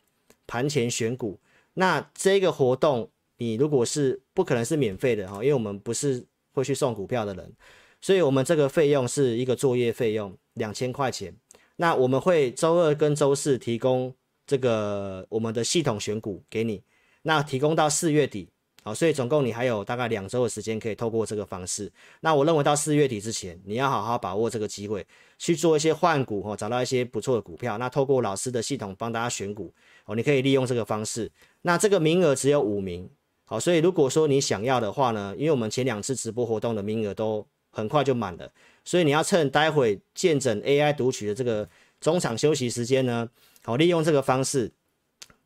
[0.51, 1.39] 盘前选股，
[1.75, 7.53] 那这个活动你如果是不可能是免费的哈，因为我们不是会去送股票的人，
[8.01, 11.37] 所以我们这个费用是一个作业费用两千块钱。
[11.77, 14.15] 那我们会周二跟周四提供
[14.47, 16.83] 这个我们的系统选股给你，
[17.25, 18.49] 那提供到四月底。
[18.89, 21.93] 好，所以总共你还有大概两周的时间可以透过这个方式。
[22.21, 27.77] 那我认为到四月底之前，你要好好把握这个机会去做一些换股哦，找到一些不错的股票。
[27.77, 29.71] 那透过老师的系统帮大家选股
[30.07, 31.31] 哦，你可以利用这个方式。
[31.61, 33.07] 那这个名额只有五名，
[33.45, 38.51] 好，所以如果说你想要的话呢，因为我们前两次直播活动的名额都很快就满了，
[38.87, 41.69] 所以你要趁待会见证 AI 读取的这个
[42.01, 43.29] 中场休息时间呢，
[43.63, 44.73] 好，利用这个方式。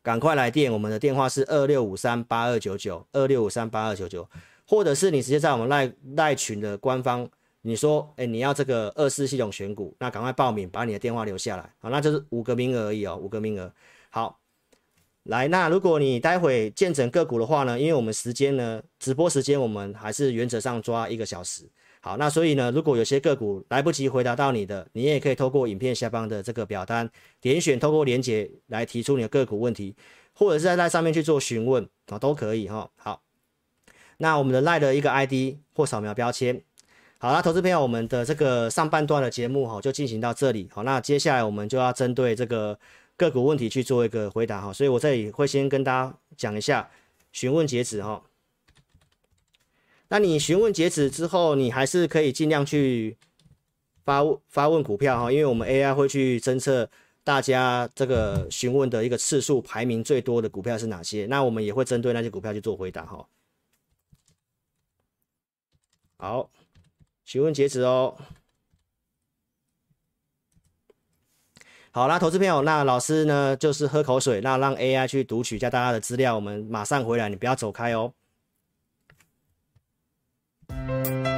[0.03, 4.29] 赶快来电，我们的电话是二六五三八二九九二六五三八二九九，
[4.67, 7.27] 或者是你直接在我们赖赖群的官方，
[7.61, 13.73] 你说，哎，你要这个二四系统选股，那赶快报名，把你的电话留下来，好，那就是五个名额而已哦，五个名额。
[14.09, 14.37] 好，
[15.23, 21.63] 来，那如果你待会见证个股的话呢，因为我们时间呢，直播时间我们还是原则上抓一个小时。
[22.05, 29.95] 好，那所以呢，如果有些个股来不及回答到你的，你也可以透过影片下方的这个表单点选，透过连接来提出你的个股问题，
[30.33, 32.91] 或者是在那上面去做询问啊，都可以哈。
[32.97, 33.21] 好，
[34.17, 36.61] 那我们的赖的一个 ID 或扫描标签。
[37.19, 40.69] 好，那投资朋友，我们的这个上半段的节目哈就进行到这里。
[40.73, 42.77] 好，那接下来我们就要针对这个
[43.15, 46.89] 个股问题去做一个回答哈，所以我这里会先跟大家讲一下
[47.31, 48.21] 询问截止哈。
[50.13, 53.17] 那你询问截止之后，你还是可以尽量去
[54.05, 56.87] 发问发问股票哈，因为我们 AI 会去侦测
[57.23, 63.27] 大家这个询问的一个次数排名最多的股票是哪些，那我们也会针对那些股票去做回答哈。
[66.17, 66.51] 好，
[67.25, 68.15] 询问截止哦。
[71.89, 78.13] 好啦，投资朋友，那老师呢就是喝口水，那让 AI 去读取一下大家的资料，我们马上回来，你不要走开哦。
[80.75, 81.32] Thank you.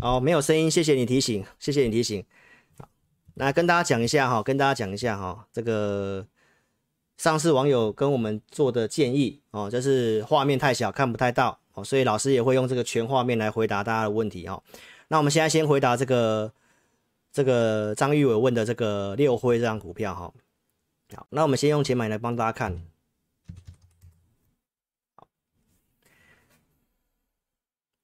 [0.00, 2.24] 哦，没有声音，谢谢你提醒，谢谢你提醒。
[2.78, 2.88] 好，
[3.34, 6.24] 那跟大家讲一下哈，跟大家讲一下哈，这个
[7.16, 14.62] 上次网友跟我们做的建议哦，就是画面太小看不太到哦，所以老师也会用这个全画面来回答大家的问题哈。
[15.08, 16.52] 那我们现在先回答这个
[17.32, 20.32] 这个张玉伟问的这个六辉这张股票哈。
[21.16, 22.86] 好，那我们先用钱买来帮大家看。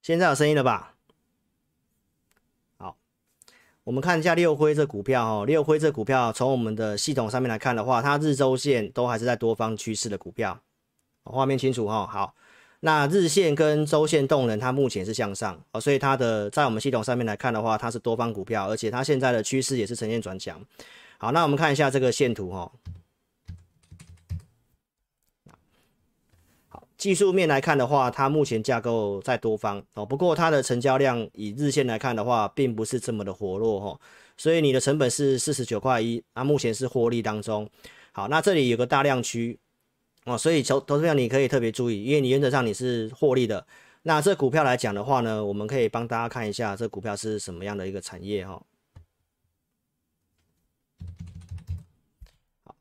[0.01, 0.94] 现在有声音了吧？
[3.85, 10.59] 我们看一下六辉这股票哦，六辉这股票从我们的系统上面来看的话，它日周线都还是在多方趋势的股票，
[11.23, 12.07] 画面清楚哈。
[12.07, 12.33] 好，
[12.79, 20.59] 那日线跟周线动能它目前是向上哦，所以它的在我们系统上面来看的话，它是多方股票，而且它现在的趋势也是呈现转强。
[21.19, 22.71] 好，那我们看一下这个线图哈。
[27.05, 33.99] 技术面来看的话，它目前架构在多方哦，不过它的成交量以日线来看的话，并不是这么的活络哈，
[34.35, 37.69] 所以你的成本是四十九块一，那目前是获利当中。
[38.11, 39.59] 好，那这里有个大量区
[40.23, 43.67] 哦，所以投投资票你可以特别注意，因为你原则上你是获利的。
[44.01, 48.59] 那这股票来讲的话呢，我们可以帮大家看一下这股票是什么样的一个产业哈。
[52.63, 52.75] 好，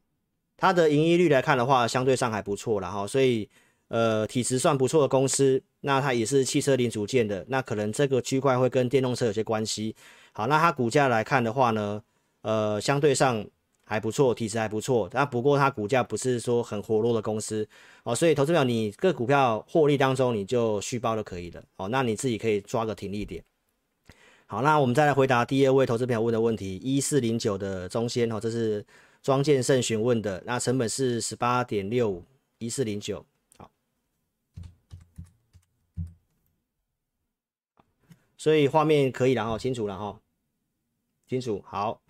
[0.57, 3.51] 它的盈利率来看的话，相对上还不错了哈，所以。
[3.95, 9.95] 呃，体质算不错的公司，那它也是汽车零组件的，那可能这个区块会跟电动车有些关系。
[10.33, 12.03] 好，那它股价来看的话呢，
[12.43, 13.47] 呃，相对上
[13.85, 15.09] 还不错，体质还不错。
[15.13, 17.65] 那不过它股价不是说很活络的公司
[18.03, 21.89] 哦，所以投资者你各股票获利当中你就续抱就可以了哦。
[21.89, 23.45] 那你自己可以抓个停利点。
[24.47, 28.85] 好，那我们再来回答第二位投资朋友问的问题：一四零九的中仙哦，这是
[29.23, 32.25] 庄建胜询问的，那成本是十八点六五，
[32.59, 33.25] 一四零九。
[38.45, 40.21] 所以画面可以了哈，清楚了哈，
[41.27, 41.65] 清楚。
[41.67, 42.03] 好，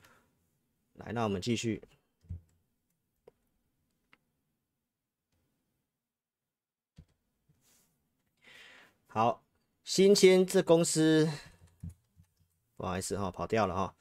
[0.94, 1.80] 来，那我们继续。
[9.06, 9.44] 好，
[9.84, 11.30] 新签这公司，
[12.76, 13.94] 不好意思哈，跑掉了哈。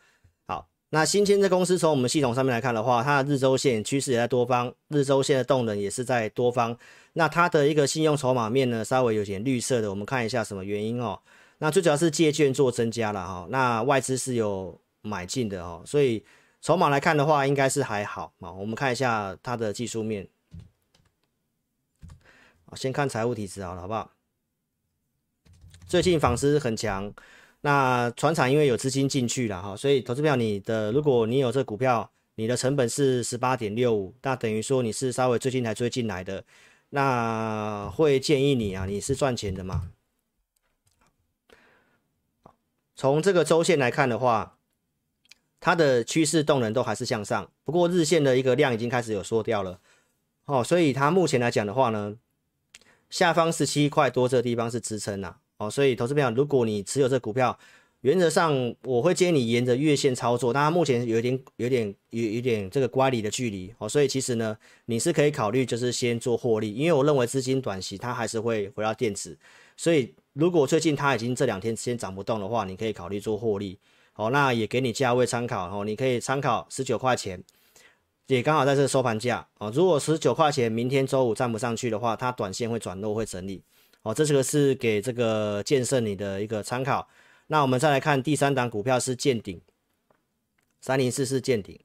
[0.48, 6.76] 好，那新签这公司从我们系统上面来看的话，它的日周线趋势也在多方，日周线的动能也是在多方。
[7.14, 11.22] 那它的一个信用筹码面呢，稍微有点绿色的，我们看一下什么原因哦。
[11.64, 16.22] 那最主要是借券做增加了哈，那外资是有买进的哦，所以
[16.62, 18.52] 筹码来看的话，应该是还好啊。
[18.52, 20.28] 我们看一下它的技术面，
[22.76, 24.12] 先看财务体质好了，好不好？
[25.88, 27.14] 最近纺织很强，
[27.62, 36.44] 那船厂因为有资金进去了哈，所以投资票你的，如果你有这股票，你的成本是十八点六五，那等于说你是稍微最近才追进来的，
[36.90, 39.90] 那会建议你啊，你是赚钱的嘛？
[43.04, 44.58] 从这个周线来看的话，
[45.60, 49.82] 它的趋势动能都还是向上，不过日线的一个量已经开始有缩掉了，
[50.46, 52.16] 哦，所以它目前来讲的话呢，
[53.10, 57.60] 下方十七块多这个地方是支撑呐，哦，所以投资朋友，如果你持有这股票，
[58.00, 69.38] 原则上我会建议你沿着月线操作，但它目前有点、有点、有有点这个乖离的距离，哦，所以其实呢，你是可以考虑就是先做获利，因为我认为资金短期它还是会回到电子，
[69.76, 70.16] 所以。
[70.34, 73.80] 如果最近它已经这两天之间涨不动的话，你可以考虑做获利。
[74.14, 77.44] 好，那也给你价位参考哦，你可以参考十九块钱，
[78.28, 79.72] 也刚好在这收盘价哦。
[79.74, 83.64] 如果十九块钱明天周五站不上去的话，它短线会转弱会整理
[84.04, 84.14] 哦。
[84.14, 87.08] 这个是给这个建设你的一个参考。
[87.48, 89.60] 那我们再来看第三档股票是见顶，
[90.80, 91.80] 三零四四见顶。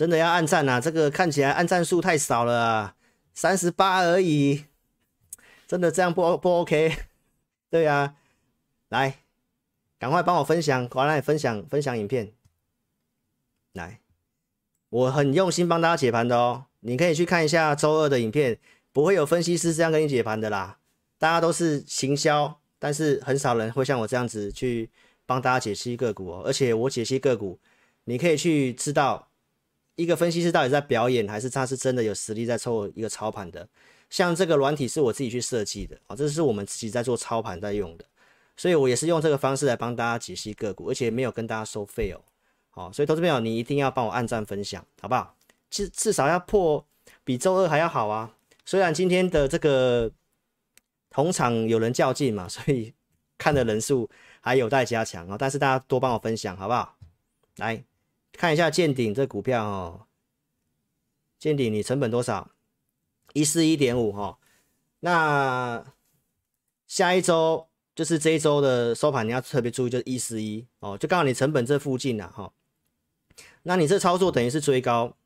[0.00, 0.80] 真的要按赞啊！
[0.80, 2.96] 这个看起来按赞数太少了啊，
[3.34, 4.64] 三十八而已。
[5.66, 6.96] 真的这样不不 OK？
[7.68, 8.14] 对啊，
[8.88, 9.18] 来，
[9.98, 12.32] 赶快帮我分享，赶快分享分享影片。
[13.74, 14.00] 来，
[14.88, 18.58] 我很用心帮大家解盘的哦，你可以去看一下周二的影片，
[18.92, 20.78] 不会有分析师这样跟你解盘的啦。
[21.18, 24.88] 大家都是行销，但是很少人会像我这样子去
[25.26, 26.42] 帮大家解析个股哦。
[26.46, 27.60] 而且我解析个股，
[28.04, 29.26] 你可以去知道。
[30.00, 33.68] 一个分析师到底在表演，还是他是真的有实力在凑一个操盘的？
[34.08, 38.04] 像这个软体是我自己去设计的啊，这是我们自己在做操盘在用的，
[38.56, 42.20] 所以我也是用这个方式来帮大家解析个股，而且没有跟大家收费哦。
[42.70, 45.36] 好，所以投资朋友你一定要帮我按赞分享，好不好？
[45.70, 46.84] 至至少要破
[47.22, 48.34] 比周二还要好啊。
[48.64, 50.10] 虽然今天的这个
[51.10, 52.92] 同场有人较劲嘛， 所以
[53.38, 54.08] 看的人数
[54.40, 56.96] 还有待加强啊，但是大家多帮我分享，好不好？
[57.58, 57.84] 来。
[58.32, 60.06] 看一下见顶这股票哦，
[61.38, 62.50] 健鼎你成本多少？
[63.32, 64.38] 一四一点五哈。
[65.00, 65.84] 那
[66.86, 72.52] 下一周就是这一周的收盘，你要特别注意，就是一四一哦，就刚好你成本这附近呐，哈。
[73.62, 75.16] 那你这操作等于是追高，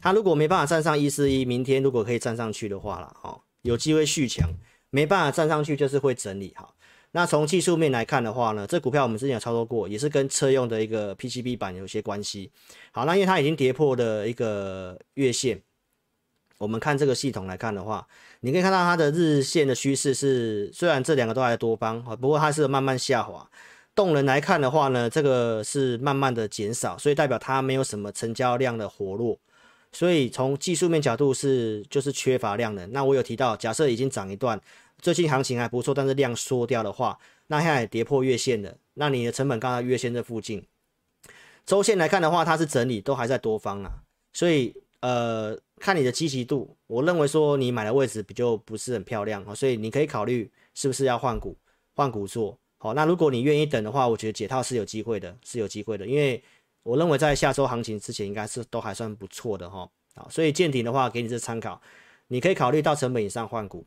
[0.00, 4.48] 它如果没办法站上一四一，明天如果可以站上去的话了，哈，有机会续强；
[4.90, 6.74] 没办法站上去，就是会整理哈。
[7.12, 12.50] 那从技术面来看的话呢，这股票我们之前有操作过，也是跟车用的一个 PCB 板有些关系。
[12.92, 15.58] 好，那因为它已经跌破的一个月线，
[16.58, 18.06] 我们看这个系统来看的话，
[18.40, 23.48] 你可以看到它的日线的趋势是，虽然这两个都还多方，不过它是慢慢下滑。
[23.94, 29.38] 动能来看的话呢，这个是慢慢的减少，所以代表它没有什么成交量的活络。
[29.90, 32.92] 所以从技术面角度是就是缺乏量能。
[32.92, 34.60] 那我有提到，假设已经涨一段。
[35.00, 38.76] 最近行情还不错，但是量缩掉的话，那现在跌破月线了。
[38.94, 40.66] 那你的成本刚好月线这附近，
[41.64, 44.02] 周线来看的话，它是整理，都还在多方啊。
[44.32, 51.56] 所以呃，看你的积极度，我认为说你买的位置比较不是很漂亮啊，所以你可以考虑是不是要换股，
[51.94, 52.58] 换股做。
[52.78, 56.42] 好，那如果你愿意等的话，我觉得解套是有机会的，是有机会的，因为
[56.82, 59.88] 我认为在下周行情之前，应该是都还算不错的哈。
[60.16, 61.80] 好，所以见顶的话，给你这参考，
[62.26, 63.86] 你可以考虑到成本以上换股。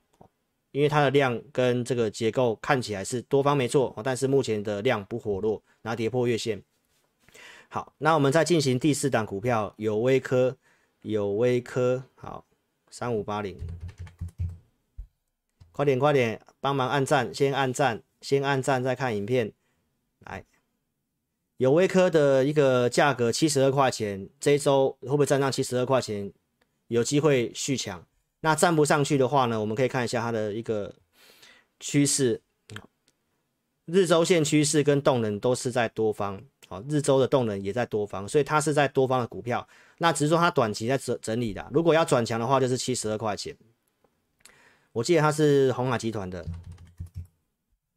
[0.71, 6.61] 因为它的量跟这个结构看起来是多方没错，但是目前的量不活络，然后跌破月线。
[7.69, 10.57] 好，那我们再进行第四档股票，有威科，
[11.01, 12.45] 有威科，好，
[12.89, 13.57] 三五八零，
[15.71, 19.53] 快点快点，帮忙按赞，先按赞，先按赞再看影片。
[20.25, 20.43] 来，
[21.57, 26.31] 有威科的一个价格七十二块钱，这一周会不会站上七十二块钱？
[26.87, 28.05] 有机会续强。
[28.41, 30.93] 那站不上去的话呢，我们可以看一下它的一个
[31.79, 32.41] 趋势，
[33.85, 39.67] 日周线趋势跟动能都是在多方，好，日周的动能也在多方，所以它是在多方的股票。
[39.99, 43.55] 那只是说它短期在整整理的，如果要转强的话，就是七十二块钱。
[44.91, 46.43] 我记得它是鸿海集团的，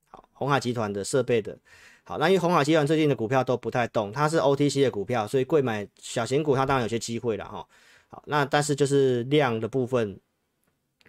[0.09, 1.59] 好，鸿海集团的设备的，
[2.03, 7.66] 好，那因为鸿海集团最近的股票都不太动，它是 OTC 的股票，所以贵买小型股它当然有些机会了哈。
[8.09, 10.20] 好，那但是就是量的部分。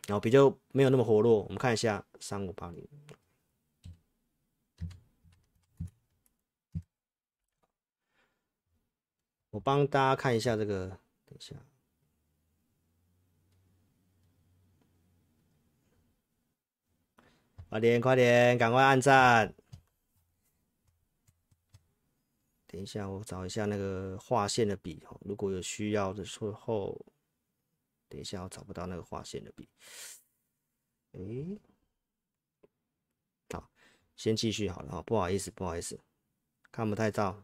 [0.08, 2.88] 然后比较没有那么活络，我们看一下三五八零，
[9.50, 10.90] 我帮大家看一下这个，
[11.26, 11.56] 等一下，
[17.70, 19.56] 快点快点，赶快按赞。
[22.68, 27.15] 等一下，我找一下那个画线的笔，如果有需要的时候。
[28.16, 29.68] 等一下，我找不到那个画线的笔。
[31.12, 31.60] 诶，
[33.54, 33.70] 好，
[34.16, 36.00] 先继续好了哈，不好意思，不好意思，
[36.72, 37.44] 看不太到。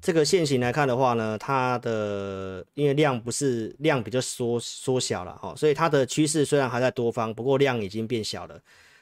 [0.00, 8.60] 这个线型来看的话呢，它的因为量不是量比较缩缩小了哈，所以它的趋势虽然还在多方，不过量已经变小了。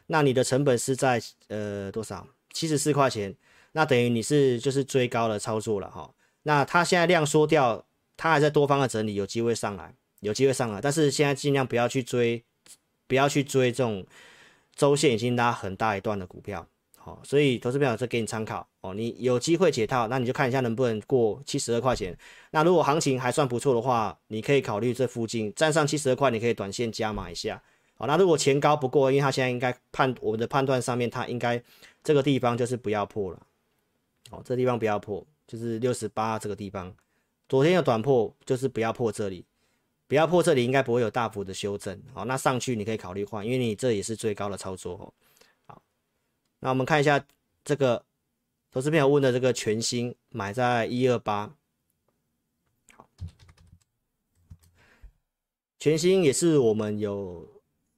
[0.09, 2.29] 那你的成本是在呃多少？
[2.51, 3.35] 七十四块钱。
[3.73, 6.11] 那等于你是就是追高的操作了哈，
[6.43, 7.85] 那它现在量缩掉，
[8.17, 12.43] 它还在多方的整理，有机会上来，有机会上来，但是现在尽量不要去追，
[13.07, 14.05] 不要去追这种
[14.75, 16.67] 周线已经拉很大一段的股票，
[16.97, 18.67] 好，所以投资朋友这给你参考。
[18.81, 22.17] 哦，你有机会解套，那你就看一下能不能过七十二块钱，
[22.53, 27.61] 那如果行情还算不错的话，你可以考虑这附近站上七十二块，你可以短线加码一下，
[27.97, 31.61] 好，那如果前高不过，因为它现在应该判我们的判断上面，它应该
[32.05, 33.41] 这个地方就是不要破了。
[34.31, 36.95] 哦，这地方不要破，就是六十八这个地方，
[37.49, 39.47] 昨天有短破，就是不要破这里，
[40.07, 41.99] 不要破这里，应该不会有大幅的修正。
[42.13, 45.13] 好，那上去你可以考虑换，因为你这也是最高的操作哦。
[45.67, 45.83] 好，
[46.61, 47.25] 那我们看一下
[47.65, 48.05] 这个
[48.71, 51.55] 投资朋友问的这个全新买在一二八，
[52.93, 53.09] 好，
[55.79, 57.49] 全新也是我们有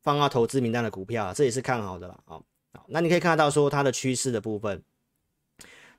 [0.01, 2.23] 放到投资名单的股票，这也是看好的了。
[2.25, 4.81] 好，好，那你可以看到说它的趋势的部分。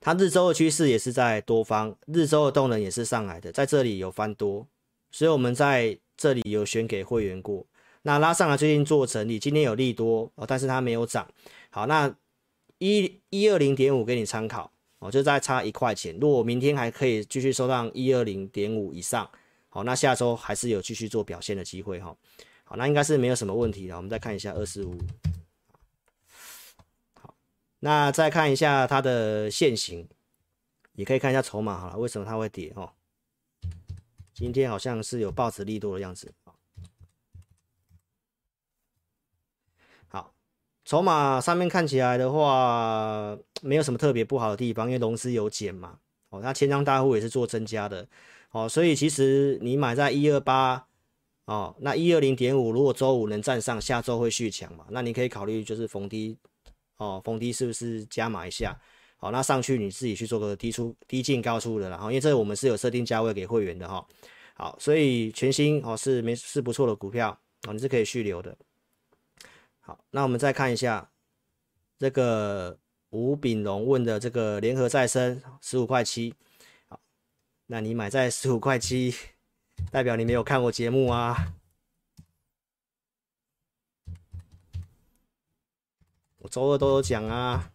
[0.03, 4.67] 它日周的趋势也是在多方，日周的动能也是上来的，在这里有翻多，
[5.11, 7.63] 所以我们在这里有选给会员过。
[8.01, 11.27] 那拉上来最近做整理，今天有利多哦，但是它没有涨。
[11.69, 12.11] 好，那
[12.79, 16.17] 一一二零点五给你参考哦，就再差一块钱。
[16.19, 19.29] 如果明天还可以继续收到一二零点五以上，
[19.69, 22.17] 好，那下周还是有继续做表现的机会哈。
[22.63, 23.95] 好，那应该是没有什么问题的。
[23.95, 24.97] 我们再看一下二四五。
[27.83, 30.07] 那再看一下它的线型，
[30.93, 32.91] 也可以看一下筹码好了，为什么它会跌哦？
[34.33, 36.31] 今天好像是有抱持利多的样子。
[40.07, 40.33] 好，
[40.85, 45.99] 筹码上面看起来的话，没有什么特别不好的地方，因为融资有减嘛。
[46.29, 48.07] 哦，那千张大户也是做增加的，
[48.51, 50.87] 哦，所以其实你买在一二八，
[51.45, 54.85] 哦，那一二零点五，如果周五能站上，下周会续强嘛？
[54.91, 56.37] 那你可以考虑就是逢低，
[57.01, 58.79] 哦，逢低是不是加码一下？
[59.17, 64.05] 好、那上去你自己去做个低出低进高出的，然后因为这个我们是有设定价位给会员的哈、
[64.53, 67.35] 好，所以全新哦是没是不错的股票
[67.67, 68.55] 哦，你是可以续留的。
[69.79, 71.09] 好，那我们再看一下
[71.97, 72.77] 这个
[73.09, 76.33] 吴炳龙问的这个联合再生十五块七。
[76.87, 76.99] 好
[77.65, 79.13] 那你买在十五块七，
[79.91, 81.53] 代表你没有看过节目啊！
[86.41, 87.71] 我周二都有讲啊，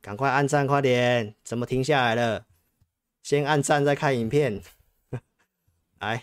[0.00, 1.34] 赶快按赞，快点！
[1.42, 2.46] 怎么停下来了？
[3.24, 4.62] 先按赞再看影片。
[5.98, 6.22] 来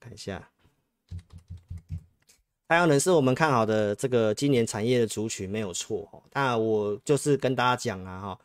[0.00, 0.50] 看一下，
[2.66, 6.24] 太阳能是我们看好的这个今年产业的族群，没有错。
[6.32, 8.40] 那我就是跟大家讲啊，哈。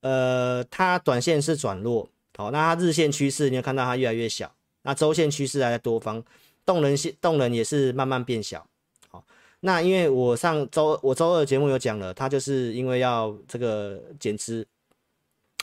[0.00, 6.22] 呃，它短线是转弱，好，那它日线趋势，你有看到它越来越小，那周线趋势还在多方，
[6.66, 8.66] 动能线动能也是慢慢变小，
[9.08, 9.24] 好，
[9.60, 14.66] 那因为我上周我周二节目有讲了，它就是因为要这个减资，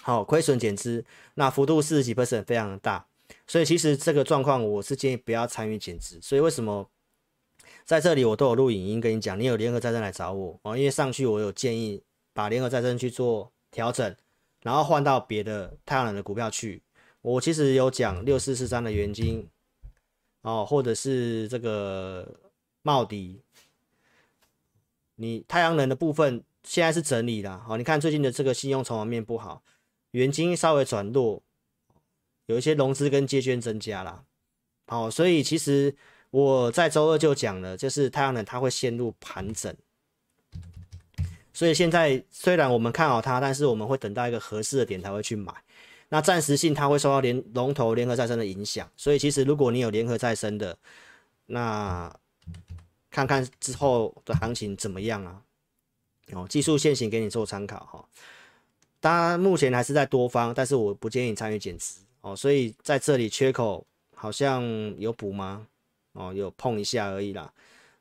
[0.02, 3.06] 好，亏损减资，那幅度四十几 percent 非常的大，
[3.46, 6.90] 所以其实这个状况我是建议不要参与减资，所以为什么
[7.86, 10.60] 在这里我都有录影音跟你讲，你有联合再生来找我。
[10.64, 12.02] 哦，因为上去我有建议
[12.34, 14.16] 把联合再生去做调整。
[14.62, 16.82] 然后换到别的太阳能的股票去，
[17.22, 19.46] 我其实有讲六四四三的元晶，
[20.44, 22.36] 哦，或者是这个
[22.82, 23.42] 茂迪，
[25.16, 29.64] 你太阳能的部分现在是整理了，好，你看最近的这个信用筹码面不好，
[30.12, 31.42] 元金稍微转弱，
[32.46, 34.26] 有一些融资跟借券增加了，
[34.88, 35.96] 好，所以其实
[36.30, 39.74] 我在周二就讲了，就是太阳能它会陷入盘整。
[41.54, 45.54] 所以现在虽然我们看好它，但是我们会等到一个合适的点才会去买。
[46.14, 50.78] 那暂时性它会受到联龙头联合再生的影响，所以其实如果你有联合再生的，
[51.48, 52.16] 那
[53.10, 55.42] 看看之后的行情怎么样啊？
[56.34, 58.06] 哦，技术线型给你做参考哈。
[59.00, 62.36] 当然目前还是在多方，但是我不建议参与减资哦。
[62.36, 63.84] 所以在这里缺口
[64.14, 64.64] 好像
[65.00, 65.66] 有补吗？
[66.12, 67.52] 哦，有碰一下而已啦。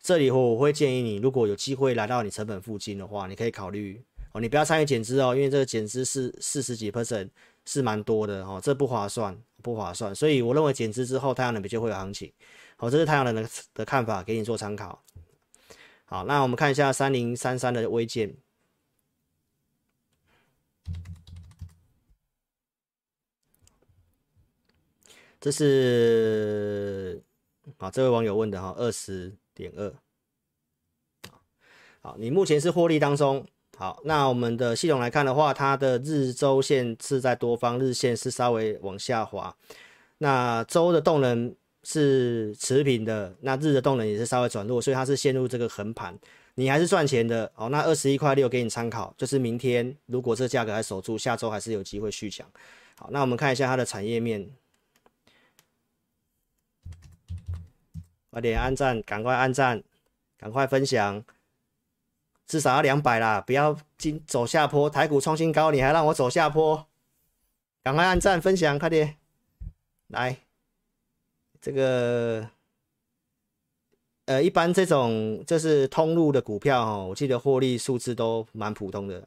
[0.03, 4.03] 这里我会建议你，如果有机会来到你成本附近的话，你可以考虑
[4.33, 7.31] 哦，你不要参与减资哦，因为这个减资是四十几 percent，
[7.65, 10.15] 是蛮多的哦，这不划算，不划算。
[10.15, 12.33] 所以我认为减资之后，太阳能比较会有行情。
[12.77, 15.03] 好，这是太阳能的的看法，给你做参考。
[16.05, 18.37] 好，那我们看一下三零三三的威健，
[25.41, 27.23] 这是
[27.79, 29.37] 啊，这位网友问的哈，二十。
[29.55, 29.95] 点二，
[32.01, 33.47] 好，你目前是获利当中。
[33.83, 39.53] 好，那我们的系统来看的话，它的日周线是在多方，日线是稍微往下滑。
[40.19, 41.53] 那周的动能
[41.83, 46.17] 是持平的，那日的动能也是稍微转弱，所以它是陷入这个横盘。
[46.55, 47.71] 你还是赚钱的哦。
[47.71, 52.47] 那二十一块六给你参考，就是明天如果这价格还守住，下周还是有机会续强。
[52.97, 54.49] 好，那我们看一下它的产业面。
[58.31, 59.83] 快点按赞，赶快按赞，
[60.39, 61.25] 赶快分享，
[62.53, 63.41] 至少要两百啦！
[63.41, 66.87] 不要进走下坡，台股创新高，你还让我走下坡？
[67.83, 69.17] 赶快按赞分享，快点
[70.09, 70.37] 来。
[71.63, 72.47] 这个
[74.27, 79.27] 呃，一般这种就是通路的股票哦，我记得获利数字都蛮普通的。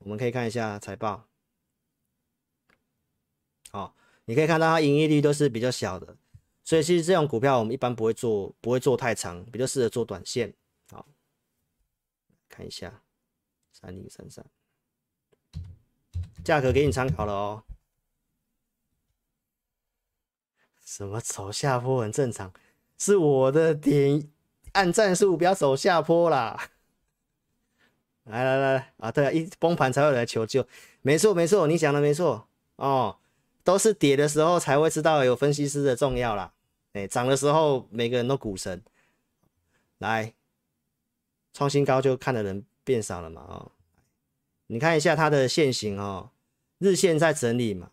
[0.00, 1.24] 我们可以看一下财报，
[3.70, 3.94] 好，
[4.26, 6.14] 你可以看到它营业率都是比较小的。
[6.64, 10.52] 所以其实这种股票我们一般不会做，不会做太长，比较适合做短线。
[12.58, 13.02] 看一下
[13.70, 14.44] 三零三三，
[16.44, 17.62] 价格给你参考了哦。
[20.84, 22.52] 什么走下坡很正常，
[22.98, 24.28] 是我的点
[24.72, 26.70] 按战术不要走下坡啦。
[28.24, 30.66] 来来来啊，对啊，一崩盘才会来求救，
[31.02, 33.20] 没错没错，你讲的没错哦，
[33.62, 36.52] 都是跌的时候才会知道有分析师的重要啦。
[36.94, 38.82] 哎，涨的时候每个人都股神，
[39.98, 40.34] 来
[41.52, 43.42] 创新高就看的人变少了嘛？
[43.48, 43.72] 哦，
[44.66, 46.30] 你看一下它的线型哦，
[46.78, 47.90] 日线在整理嘛，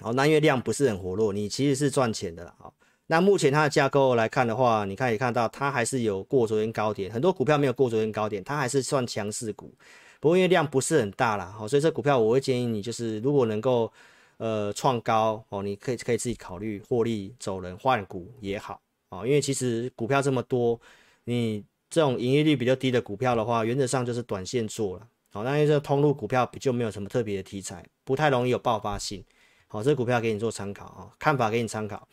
[0.00, 2.54] 哦，那因为量不是很活络，你其实是赚钱的啦。
[2.58, 2.72] 哦，
[3.06, 9.74] 那目前它的架构来看的话，你可以看到它还是有过昨天高点，很多股票没有过昨天高点，它还是算强势股，
[10.20, 13.92] 不过因为量不是很大啦，好，所以这股票我会建议你，就是如果能够。
[14.38, 20.80] 呃，创高哦，你可以可以自己考虑获利走人换股也好哦，因为其实股票这么多，
[21.24, 29.22] 你这种营业率比较低的股票的话，原则上就是短线做了好，那因为这通路股票就没有什么特别的题材，不太容易有爆发性。
[29.68, 32.08] 好，这股票给你做参考啊，看法给你参考。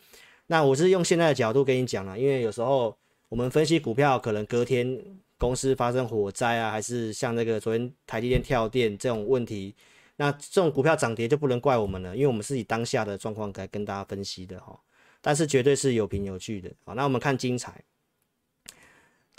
[0.48, 2.94] 那我是用现在的角度跟你讲了，因为有时候
[3.30, 5.02] 我们分析股票，可能隔天
[5.38, 9.74] 公司发生火灾啊，还是像那个昨天台积电跳电这种问题，
[10.16, 14.78] 那这种股票涨跌就不能怪我们了，因为我们是以当下的状况来跟大家分析的哈。
[15.22, 16.70] 但是绝对是有凭有据的。
[16.84, 17.84] 好，那我们看精彩，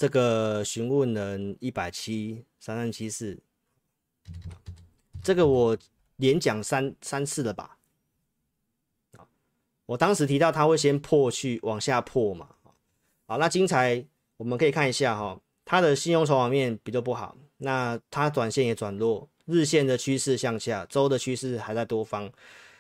[0.02, 3.38] 这个询问人一百七三三七四，
[5.22, 5.78] 这个我
[6.16, 7.78] 连讲三三次了吧？
[9.86, 12.48] 我当时提到它会先破去往下破嘛，
[13.28, 14.04] 好，那精彩
[14.38, 22.32] 我们可以看一下哈，它的信用筹码面比较不好，那它短线也转弱，日线的趋势向下，周的趋势还在多方，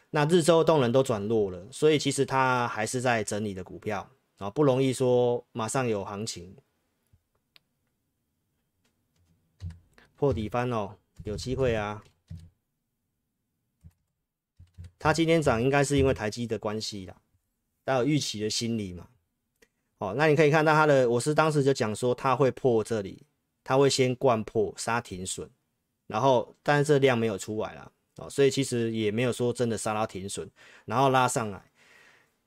[0.09, 4.09] 那日周动能都转弱了，所以其实它还是在整理的股票。
[4.39, 6.51] 啊，不容易说马上有行情
[10.21, 12.03] 破底翻哦，有机会啊。
[14.99, 17.15] 它今天涨应该是因为台积的关系啦，
[17.83, 19.07] 带有预期的心理嘛。
[19.97, 23.25] 哦，那你可以看到它的，我是当时就讲说它会破这里，
[23.63, 25.49] 它会先灌破杀停损，
[26.05, 30.47] 然后但是这量没有出来啦，哦，所以其实也没有说真的杀到停损，
[30.85, 31.71] 然后拉上来，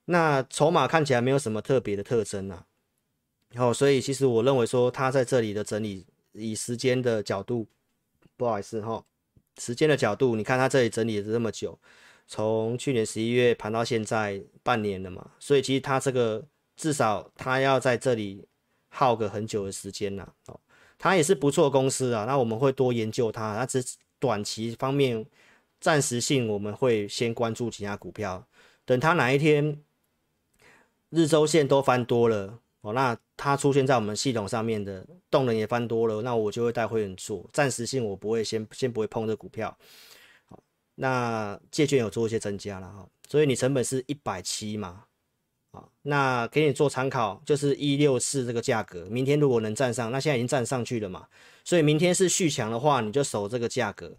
[0.04, 2.64] 那筹码看起来没有什么特别的特征啊。
[3.50, 7.66] 然后所以其实我认为说它在这里的整理，以时间的角度，
[8.36, 9.04] 不好意思哈，
[9.58, 11.78] 时间的角度，你看它这里整理了这么久。
[12.26, 16.44] 从去年十一月盘到现在半年了嘛，所以其实它这个
[16.76, 18.46] 至少它要在这里
[18.88, 20.26] 耗个很久的时间呐。
[20.46, 20.58] 哦，
[20.98, 23.56] 它也是不错公司啊，那我们会多研究它。
[23.56, 23.84] 它只
[24.18, 25.24] 短期方面
[25.80, 28.46] 暂时性我们会先关注其他股票，
[28.86, 29.78] 等它哪一天
[31.10, 37.48] 日周线都翻多了哦，那它出现在我们系统上面的动能也翻多了，那我就会带会员做。
[37.52, 39.76] 暂时性我不会先先不会碰这股票。
[40.96, 45.02] 那借券有做一些增加了哈，所以你成本是一百七嘛，
[45.72, 51.26] 啊，那给你做参考就是一六四这个价格，明天如果能站上，那现在已经站上去了嘛，
[51.64, 54.16] 所以明天是续强的话，你就守这个价格，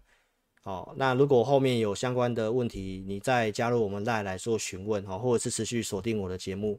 [0.64, 6.78] 哦，那如果后面有相关的问题，你再加入我们 LINE 来做询问哈，或者是持续锁定我的节目，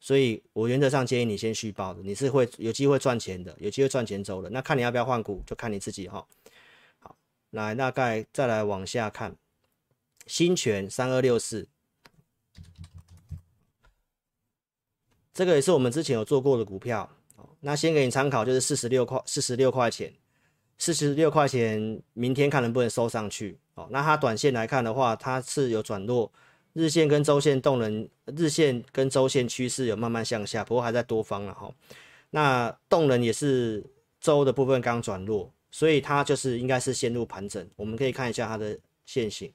[0.00, 6.26] 所以我原则上建议你先续报的，你是会有机会赚钱的，有机会赚钱走的，那看你要不要换股，就看你自己哈。
[6.98, 7.14] 好
[7.50, 9.36] 来，大概再来往下看，
[10.26, 11.68] 新全三二六四，
[15.34, 17.10] 这个也是我们之前有做过的股票。
[17.62, 20.14] 那先给你参考，就是四十六块，四十六块钱，
[20.78, 23.58] 四十六块钱，明天看能不能收上去。
[23.74, 26.32] 哦，那它短线来看的话，它是有转弱，
[26.72, 31.72] 日线跟周线动能，日线跟周线趋势有慢慢向下，不过还在多方了哈。
[32.30, 33.84] 那动能也是
[34.20, 35.52] 周的部分刚转弱。
[35.72, 39.54] 所以它就是应该是陷入盘整，我们可以看一下它的线型。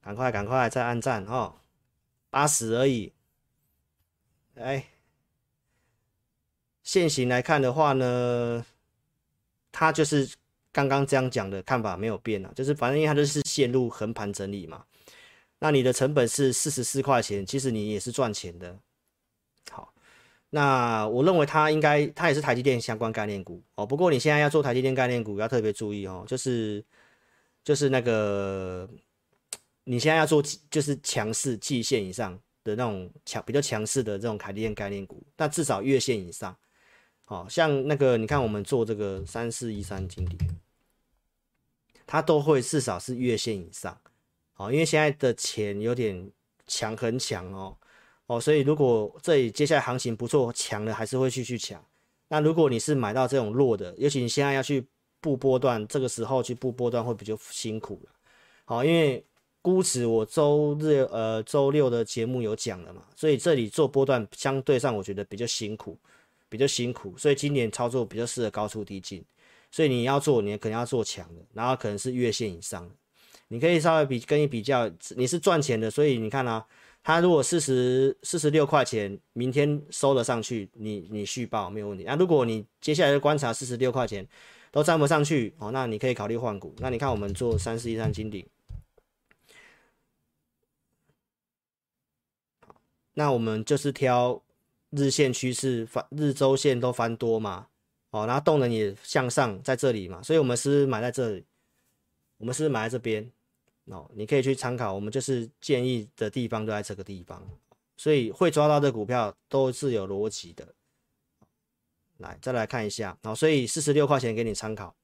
[0.00, 1.56] 赶快赶快再按赞哦，
[2.30, 3.12] 八十而已。
[4.54, 4.86] 哎，
[6.84, 8.64] 线型来看的话呢，
[9.72, 10.36] 它就是
[10.72, 14.84] 刚刚这样讲的看法没有变啊，就是反正因为它就是陷入横盘整理嘛。
[15.60, 18.78] 那你的成本是四十四块钱，其实你也是赚钱的。
[19.70, 19.92] 好
[20.50, 23.84] 那我认为它应该，它也是台积电相关概念股哦。
[23.84, 26.84] 不过你现在要做台积电概念股，要特别注意哦，就是
[27.64, 28.88] 就是那个
[29.84, 36.56] 你现在要做就是强势季线以上的那种强比较强势的这种台积电概念股，那至少月线以上，
[37.28, 40.38] 哦，像那个你看我们做这个三四一三金鼎，
[42.06, 43.98] 它都会至少是月线以上，
[44.56, 46.30] 哦，因为现在的钱有点
[46.66, 47.76] 强很强哦。
[48.26, 51.82] 哦，所以如果这里接下来行情不错，强的还是会继续抢。
[52.28, 54.86] 那如果你是买到这种弱的，尤其你现在要去
[55.20, 58.12] 布波段，这个时候去布波段会比较辛苦了。
[58.66, 59.24] 好，因为
[59.62, 65.98] 估值我周日呃周六的节目有讲了嘛，所以这里做波段相对上我觉得比较辛苦，
[66.48, 67.16] 比较辛苦。
[67.16, 69.24] 所以今年操作比较适合高出低进，
[69.70, 72.94] 所以你要做，你可能要做强的，然后可能是月线以上的，
[73.48, 76.66] 你可以稍微比跟你比较，你是赚钱的，所以你看啊。
[77.04, 82.04] 它如果四十四十六块钱，明天收了上去，你你续报没有问题。
[82.04, 84.28] 那如果你接下来的观察四十六块钱
[84.70, 86.74] 都站不上去哦，那你可以考虑换股。
[86.78, 88.44] 那你看我们做三四一三金鼎，
[93.14, 94.42] 那我们就是挑
[94.90, 97.66] 日线趋势翻日周线都翻多嘛，
[98.10, 101.44] 哦，然后动能也向上在这里嘛，所以我们是买在这里，
[102.38, 103.30] 我们是买在这边。
[103.90, 107.42] 哦，你可以去参考，我们就是建议的地方都在这个地方，
[107.96, 110.74] 所以会抓到的股票都是有逻辑的。
[112.18, 114.94] 来再来看一下，好，所以四十六块钱给你参考，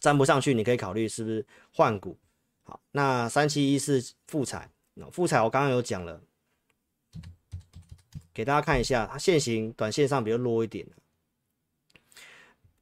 [0.00, 2.18] 站不上去你可以考虑是不是换股。
[2.64, 4.68] 好，那三七一四富采，
[5.12, 6.20] 复采我刚刚有讲了，
[8.34, 10.86] 给大家看一下，它线型短线上比较弱一点，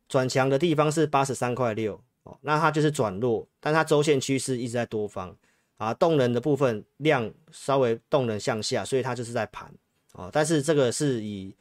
[0.08, 5.36] 转强的地方是八十三块六，哦，那它就是转弱，但它周线趋势一直在多方。
[5.80, 9.66] 啊，动能的部分量稍微动能向下，所以它就是在盘
[10.12, 10.28] 哦。
[10.30, 11.56] 但是这个是以，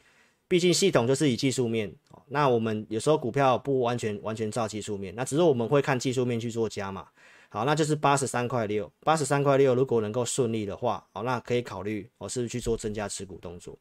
[0.45, 2.21] 毕竟系统就是以技术面哦。
[2.27, 7.07] 那我们有时候股票不完全完全照技术面，那只是我们会看技术面去做加码。
[7.49, 13.77] 好，那就是八十三块六，八十三块六，如果能够顺利的话，好，那可以考虑哦，是不是去做增加持股动作？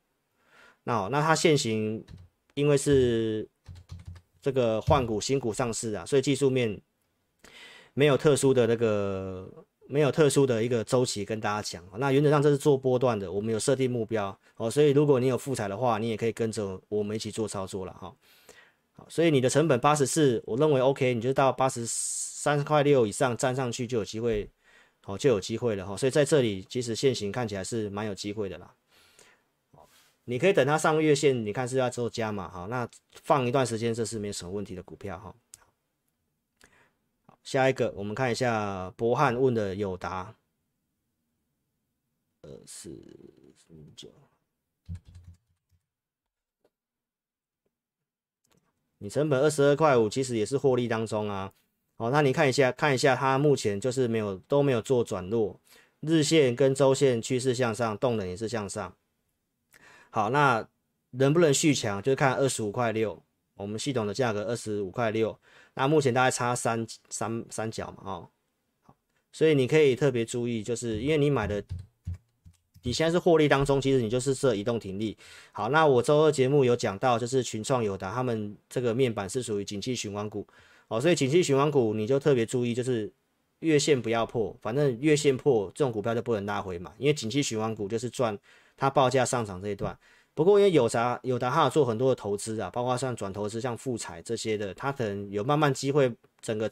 [0.85, 2.05] 那好那它现行
[2.55, 3.49] 因为是
[4.41, 6.81] 这个换股新股上市啊，所以技术面
[7.95, 9.49] 没有特殊的那个。
[9.91, 18.15] 没有特殊的一个周期跟大家讲，那原则上这是做波段的，我们有设定目标哦，所以如果你有复采的话，你也可以跟着我们一起做操作了哈。
[18.93, 24.49] 好，所以你的成本八十四，我认为 OK，你就到八十四三块六以上站上去就有机会，
[25.07, 25.97] 哦就有机会了哈。
[25.97, 28.73] 所以在这里其实现行看起来是蛮有机会的啦。
[30.23, 32.89] 你可以等它上个月线，你看是要做加码哈，那
[33.25, 35.35] 放一段时间这是没什么问题的股票哈。
[37.43, 40.37] 下一个，我们看一下博汉问的友达，
[42.43, 42.91] 二四
[43.67, 44.13] 五九，
[48.99, 51.53] 你成本二十二块五，其实也是获利当中啊。
[51.99, 55.61] 好，那你看一下，看一下它目前就是没有都没有做转弱，
[56.01, 58.95] 日线跟周线趋势向上，动能也是向上。
[60.11, 60.65] 好，那
[61.11, 63.21] 能不能续强，就是看二十五块六，
[63.57, 65.37] 我们系统的价格二十五块六。
[65.75, 68.29] 那目前大概差三三三角嘛，哦，
[69.33, 71.63] 所以你可以特别注意，就是因为你买的，
[72.85, 75.19] 你现在是获利当中，其实你就是设移动停利。
[75.51, 80.47] 好，那我周二节目有讲到，就是群创友达他们这个面板是属于景气循环股，
[80.89, 83.13] 哦，所以景气循环股你就特别注意，就是
[83.61, 88.39] 月线不要破，反正月线破这种股票就不能拉回嘛，因为景气循环股就是赚
[88.77, 89.97] 它报价上涨这一段。
[90.35, 96.11] 不过因为有啥有达它做很多的投资啊，包括像转投资、像富采这些的，它可能有慢慢机会，
[96.41, 96.71] 整个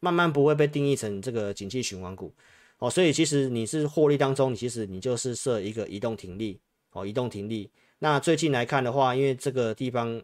[0.00, 2.34] 慢慢不会被定义成这个景气循环股
[2.78, 2.90] 哦。
[2.90, 6.60] 所以其实你是获利当中，你其实你就是设一个移动停利
[6.90, 7.70] 哦，移动停利。
[8.00, 10.20] 那最近来看的话，因为这个地方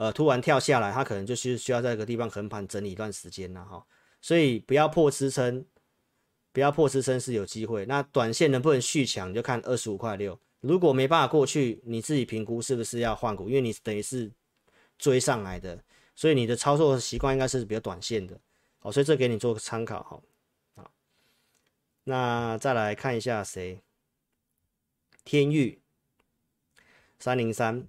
[0.00, 3.86] 呃突然跳下来，它可能就是需要在这个地方横盘整理一段时间了哈。
[4.22, 5.62] 所以不要破支撑，
[6.54, 7.84] 不要破支撑是有机会。
[7.84, 10.40] 那短线能不能续强，就看二十五块六。
[10.60, 14.32] 如果没办法过去，你自己评估是不是要换股，因为你等于是
[14.96, 15.84] 追上来的，
[16.16, 18.40] 所以你的操作习惯应该是比较短线的，
[18.78, 20.22] 好，所以这给你做个参考，哈，
[20.76, 20.90] 好，
[22.04, 23.82] 那再来看一下谁，
[25.24, 25.82] 天域
[27.18, 27.86] 三零三，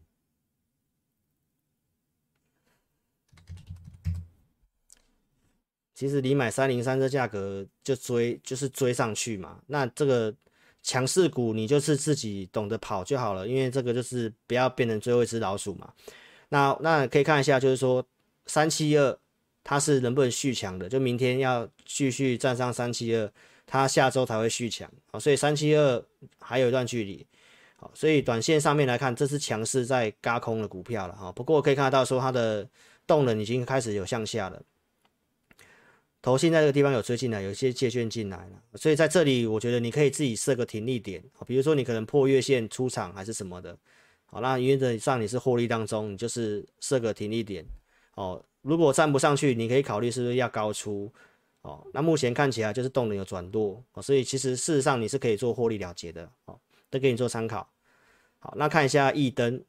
[6.01, 10.33] 其实你买三零三这价格就追，就是追上去嘛，那这个。
[10.83, 15.93] 强势股，你就是自己懂得跑就好了，因为这个就是不要变成最后一只老鼠嘛。
[16.49, 18.03] 那那可以看一下，就是说
[18.47, 19.15] 三七二
[19.63, 23.31] 它是能不能续强的，就明天要继续站上三七二，
[23.67, 25.19] 它下周才会续强啊。
[25.19, 26.03] 所以三七二
[26.39, 27.23] 还有一段距离，
[27.75, 31.31] 好，所以短线上面来看，这是强势在轧空的股票了哈。
[31.31, 32.67] 不过可以看得到说它的
[33.05, 34.59] 动能已经开始有向下了。
[36.21, 43.75] 投信在这个地方有追进来，有一些借券进来了，所以在这里我觉得你可以自己设个停利点，比如说你可能破月线出场还是什么的，
[44.27, 47.65] 好，那原则上你是获利当中，你就是设个停利点，
[48.13, 51.11] 哦，如果站不上去，你可以考虑是不是要高出，
[51.63, 56.59] 哦，那目前看起来就是动能有转弱，哦，所以其实事实上你是可以做获利了结的，哦，
[56.91, 57.67] 都给你做参考，
[58.37, 59.63] 好，那看一下易登，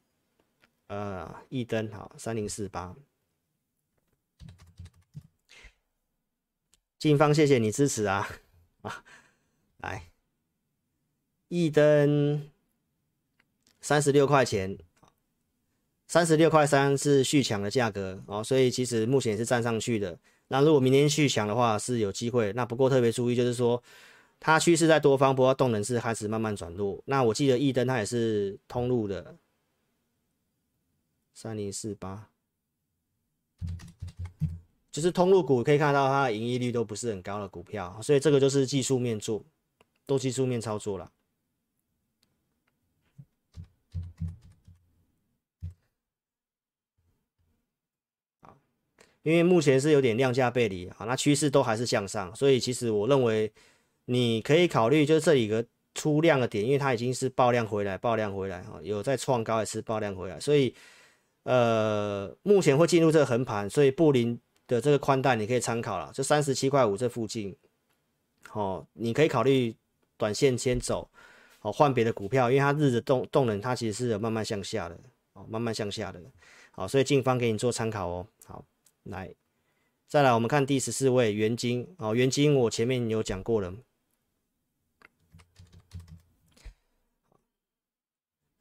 [0.88, 2.94] 呃，易登好，三零四八。
[7.03, 8.28] 静芳，谢谢你支持啊！
[8.82, 9.03] 啊，
[9.78, 10.12] 来，
[11.48, 12.48] 易登
[13.80, 14.78] 三十六块钱，
[16.07, 20.16] 三十六块三是续强的价格哦，所以其实目前也是站上去的。
[20.46, 23.82] 那如果明天续强的话是有机会，那不过特别注意就是说，
[24.38, 27.03] 它趋势在多方，不过动能是开始慢慢转弱。
[27.07, 29.36] 那我记得易登它也是通路的，
[31.34, 32.28] 三零四八。
[34.93, 39.43] 就是通路股可以看到它的盈利率都不是很高的股票，所以这个就是技术面做，
[40.07, 41.11] 都技术面操作了。
[49.22, 53.53] 因为目前是有点量价背离，好，那趋势都还是向上，所以其实我认为
[54.07, 55.64] 你可以考虑就是这里个
[55.95, 60.74] 出量的点，因为它已经是爆量回来，爆量回来哈，有在创高也是爆量回来，所以
[61.45, 64.36] 呃，目前会进入这个横盘，所以布林
[64.73, 67.55] 的这个宽带你可以参考了，就三十七块五这附近，
[68.53, 69.77] 哦，你可以考虑
[70.16, 71.09] 短线先走，
[71.61, 74.99] 哦，换别的股票，因为它日的动动能它其实是有慢慢向下的，
[75.35, 76.20] 哦，慢慢向下的，
[76.73, 78.64] 好，所以进方给你做参考哦，好，
[79.05, 79.35] 来，
[80.09, 83.75] 再来我们看第十四位元晶，哦，元晶我前面有讲过了。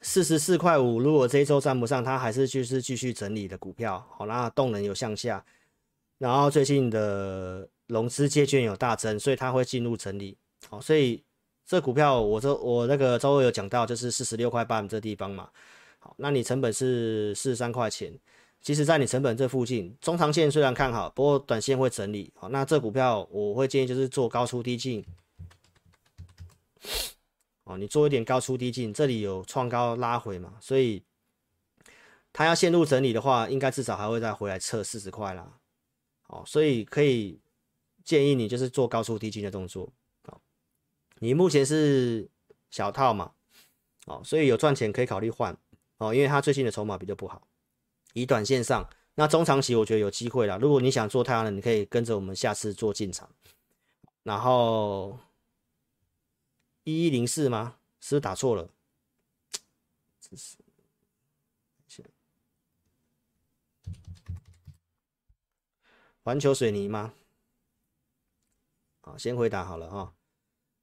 [0.03, 5.45] 四十四块五，如果这一周站不上，它还是就是继续整理的股票，好，那动能有向下，
[6.21, 10.37] 然后最近的融资借券有大增，所以它会进入整理，
[10.69, 11.23] 好，所以
[11.65, 15.49] 这股票我这我那个周二有讲到，就是四十六块八这地方嘛，
[15.97, 18.13] 好，那你成本是四十三块钱，
[18.61, 25.03] 其实在你成本这附近，中长线虽然看好，不过短线会整理，好，那这股票我会建议就是做高出低进。
[27.63, 31.01] 哦，你做一点高出低进，这里有创高拉回嘛，所以
[32.31, 35.51] 它要陷入整理的话，应该至少还会再回来测四十块啦。
[36.31, 37.39] 哦，所以可以
[38.03, 39.91] 建议你就是做高出低进的动作。
[40.23, 40.41] 哦，
[41.19, 42.29] 你目前是
[42.69, 43.33] 小套嘛，
[44.05, 45.55] 哦，所以有赚钱可以考虑换。
[45.97, 47.47] 哦，因为它最近的筹码比较不好。
[48.13, 50.57] 以短线上，那中长期我觉得有机会啦。
[50.57, 53.29] 如果你想做太阳能，你可以跟着我们下次做进场，
[54.23, 55.19] 然后。
[56.83, 57.77] 一一零四吗？
[57.99, 58.67] 是不是打错了？
[60.19, 60.57] 真是，
[66.23, 67.13] 环球水泥吗？
[69.01, 70.13] 好，先回答好了哈。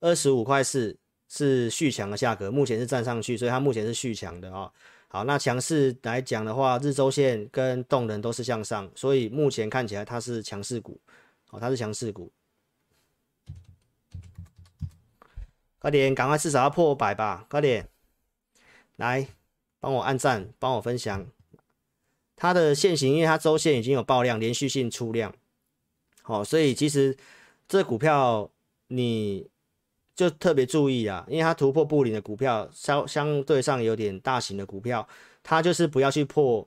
[0.00, 4.72] 二十五块四是续强的价格，目前是站上去，所以它目前是续强的啊。
[5.08, 11.00] 好，那强势来讲的话，日周线跟动能都是向上，所以目前看起来它是强势股。
[11.50, 12.30] 哦，它是强势股。
[15.78, 17.46] 快点，赶快至少要破百吧！
[17.48, 17.88] 快点，
[18.96, 19.28] 来
[19.78, 21.24] 帮我按赞，帮我分享。
[22.38, 25.34] 它的线型，因为它周线已经有爆量，连续性出量，
[26.22, 27.14] 好，所以其实
[27.68, 28.50] 这股票
[28.86, 29.46] 你
[30.14, 35.06] 就特别注意啊，因为它突破布林的股票相相对上有点大型的股票，
[35.42, 36.66] 它就是不要去破，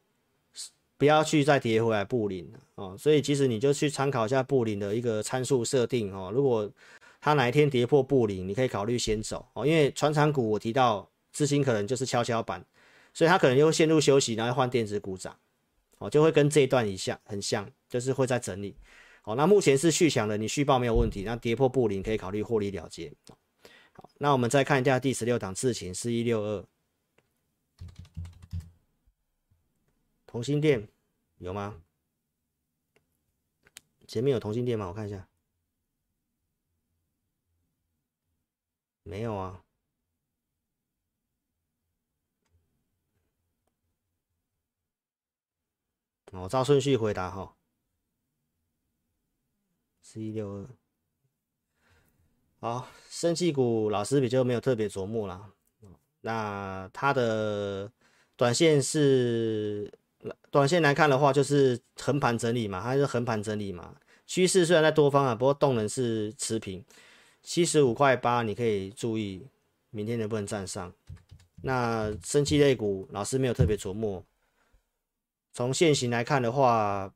[0.98, 2.96] 不要去再跌回来布林哦。
[3.00, 6.70] 所以其实你就去参考一下布林的一个参数设定哦，如果。
[7.24, 12.66] 它哪一天跌破布林，你可以考虑先走哦，因为传产股我提到资金可能就是跷跷板，
[13.14, 15.38] 所以它可能又陷入休息，然后换电子股涨，
[16.02, 18.76] 哦，就会跟这一段一样很像，就是会在整理。
[19.22, 23.14] 好，那目前是续强的，你续报没有问题，那跌破布林可以考虑获利了结。
[23.94, 26.66] 好，那我们再看一下第十六档智勤四一六二，
[30.26, 30.88] 同心电
[31.38, 31.84] 有吗？
[34.08, 34.88] 前面有同心电吗？
[34.88, 35.28] 我看一下。
[39.04, 39.64] 没有啊，
[46.32, 47.54] 我照顺序回答哈。
[50.02, 50.68] 四一六二，
[52.60, 55.50] 好，生气股老师比较没有特别琢磨啦。
[56.22, 57.92] 那它的
[58.36, 59.92] 短线是
[60.50, 63.96] 短线来看的话，就是横盘整理嘛，它是横盘整理嘛。
[64.28, 66.84] 趋势虽然在多方啊，不过动能是持平。
[67.42, 69.48] 七十五块八，你可以注意
[69.90, 70.94] 明天能不能站上。
[71.64, 74.24] 那生气类股，老师没有特别琢磨。
[75.54, 77.14] 从现行来看的话，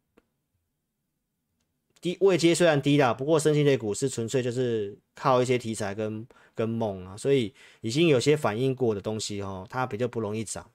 [2.02, 10.70] 低位阶虽然低啦，不过生技类股是纯粹就是靠一些题材跟跟梦啊，所以已经有些反应过的东西哦，它比较不容易涨。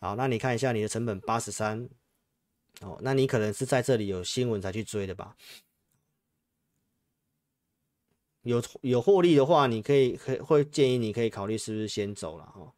[0.00, 1.88] 好，那你看一下你的成本八十三，
[2.80, 5.36] 哦，那你可能是在这里有新闻才去追的吧？
[8.42, 12.72] 有有获利的话，你可以可会建议你可以考虑是不是先走了哈。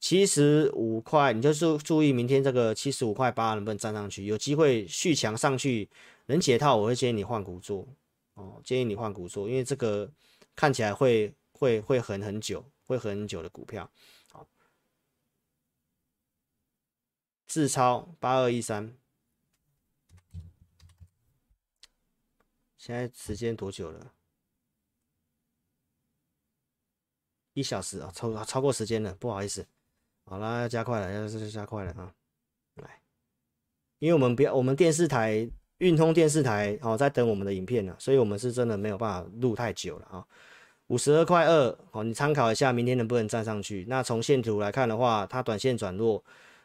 [0.00, 5.88] 七十五块，你就是注意明天这个七十五块八能不能站上去，有机会续强上去
[6.26, 7.86] 能解套，我会建议你换股做
[8.34, 10.10] 哦，建议你换股做，因为这个
[10.54, 13.90] 看起来会会会横很久，会很久的股票。
[14.30, 14.46] 好，
[17.48, 18.96] 智超八二一三，
[22.76, 24.12] 现在时间多久了？
[27.54, 29.66] 一小时啊，超超过时间了，不好意思。
[30.28, 32.12] 好啦，要加快了，要是加快了啊。
[32.82, 33.00] 来，
[33.98, 35.48] 因为我们不要，我们电视台
[35.78, 40.24] 运通电视台哦，在等我们的影片呢，所以我们是真的没有办法录太久了啊。
[40.88, 43.84] 五十二块二，好，你参考一下，明天能不能站上去？
[43.88, 46.22] 那从线图来看的话，它短线转弱，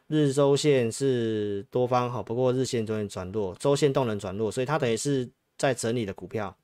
[0.07, 6.55] 日周线是多方好，不过日线终于转弱，周线动能转弱，所以它等于是在整理的股票。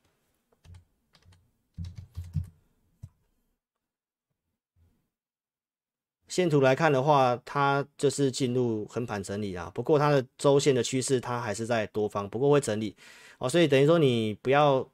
[6.39, 9.69] 线图来看的话，它就是进入横盘整理啊。
[9.75, 12.95] 不过它的周线的趋势它还是在多方，不过会整理
[13.39, 13.49] 哦。
[13.49, 14.89] 所以等于说你不要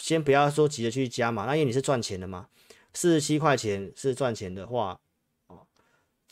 [0.00, 2.48] 先不要说急着去加嘛，那因为你是赚钱的嘛，
[2.92, 4.98] 四十七块钱是赚钱的话
[5.46, 5.64] 哦，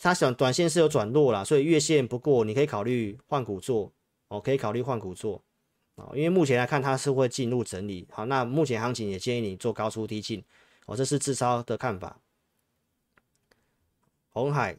[0.01, 3.93] 它想短线是有转弱啦，所以月线不过你可以考虑换股做
[4.26, 5.41] 哦，可以考虑换股做
[5.95, 8.05] 哦，因为目前来看它是会进入整理。
[8.11, 10.43] 好，那目前行情也建议你做高出低进
[10.87, 12.18] 哦，这是自超的看法。
[14.35, 14.76] 红海、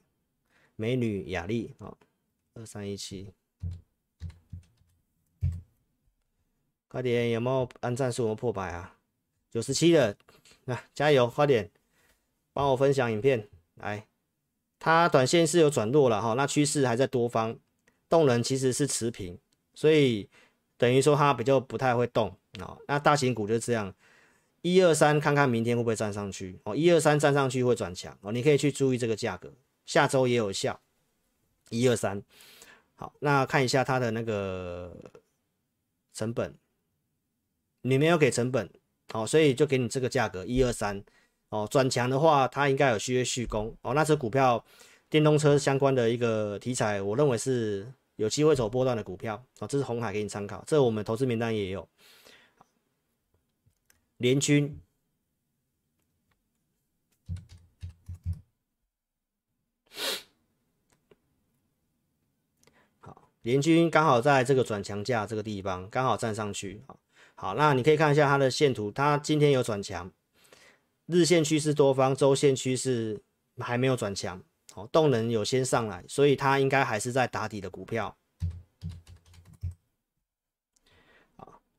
[0.75, 1.95] 美女、雅丽啊，
[2.55, 3.31] 二三一七，
[6.89, 8.23] 快点，有没有按赞数？
[8.23, 8.97] 有没有破百啊？
[9.49, 10.13] 九十七了，
[10.65, 11.71] 那加油，快点，
[12.51, 14.05] 帮我分享影片来。
[14.77, 17.57] 它短线是有转弱了哈，那趋势还在多方，
[18.09, 19.39] 动能其实是持平，
[19.73, 20.29] 所以
[20.75, 22.27] 等于说它比较不太会动
[22.59, 22.77] 啊。
[22.89, 23.95] 那大型股就是这样。
[24.65, 26.75] 一二三，看看明天会不会站上去哦。
[26.75, 29.53] 一二三站上去会转强哦，你可以去注意这个价格，
[29.85, 30.81] 下周也有效。
[31.69, 32.19] 一二三，
[32.95, 34.91] 好，那看一下它的那个
[36.15, 36.55] 成本，
[37.83, 38.67] 你没有给成本，
[39.13, 41.03] 哦，所以就给你这个价格一二三
[41.49, 41.67] 哦。
[41.69, 43.93] 转强的话，它应该有续约续攻哦。
[43.93, 44.65] 那只股票
[45.11, 49.67] 电动车相关的一个题材，我认为是有机会走波段的股票哦。
[49.67, 51.87] 这是红海给你参考，这我们投资名单也有。
[54.17, 54.79] 联军，
[63.01, 66.97] 好，联军刚好在这个转强价这个地方刚好站上去，好，
[67.35, 70.09] 好，那你可以看一下它的线图，它今天有转强，
[71.07, 73.21] 日线趋势多方，周线趋势
[73.57, 74.41] 还没有转强，
[74.73, 78.17] 好，动能有先上来，所以它应该还是在打底的股票。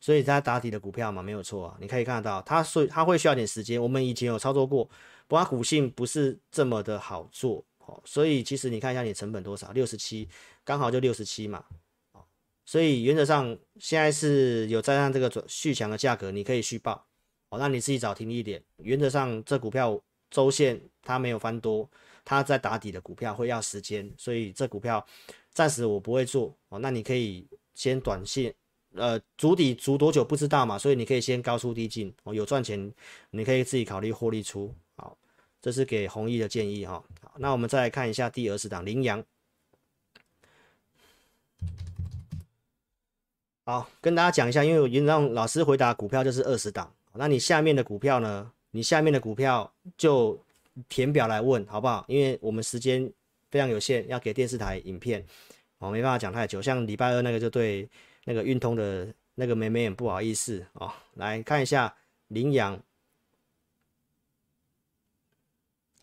[0.07, 3.82] 所以它打底的股票嘛，没有错啊，你可以看得到，它所以它会需要点时间。
[3.82, 4.88] 我们以前有操作过，
[5.26, 8.00] 不过股性不是这么的好做哦。
[8.04, 10.28] 所以其实你看一下你成本多少，六十七，
[10.62, 11.64] 刚好就六十七嘛。
[12.64, 17.04] 所以原则上现在是有站上这个续强的价格，你可以续报
[17.48, 17.59] 哦。
[17.59, 18.62] 那你自己找停一点。
[18.76, 20.00] 原则上这股票
[20.30, 21.90] 周线它没有翻多，
[22.24, 25.04] 它在打底的股票会要时间，所以这股票
[25.52, 26.78] 暂时我不会做哦。
[26.78, 27.44] 那你可以
[27.74, 28.54] 先短线。
[28.97, 32.92] 呃，足底足多久不知道嘛，所以你可以先高出低进哦，有赚钱，
[33.30, 34.74] 你可以自己考虑获利出。
[34.97, 35.16] 好，
[35.61, 39.22] 这是给弘毅的建议哈、好，那我们再来看一下第二十档羚羊。
[43.64, 48.51] 好，跟大家讲一下，因为我让老师回答股票就是二十档，那你下面的股票呢？
[48.70, 50.39] 你下面的股票就
[50.89, 52.05] 填表来问好不好？
[52.09, 53.10] 因为我们时间
[53.51, 55.24] 非常有限，要给电视台影片，
[55.78, 56.62] 我、哦、没办法讲太久。
[56.62, 57.89] 像礼拜二那个就对。
[58.28, 61.94] 那个运通的那个妹妹很不好意思哦，来看一下
[62.27, 62.78] 羚羊。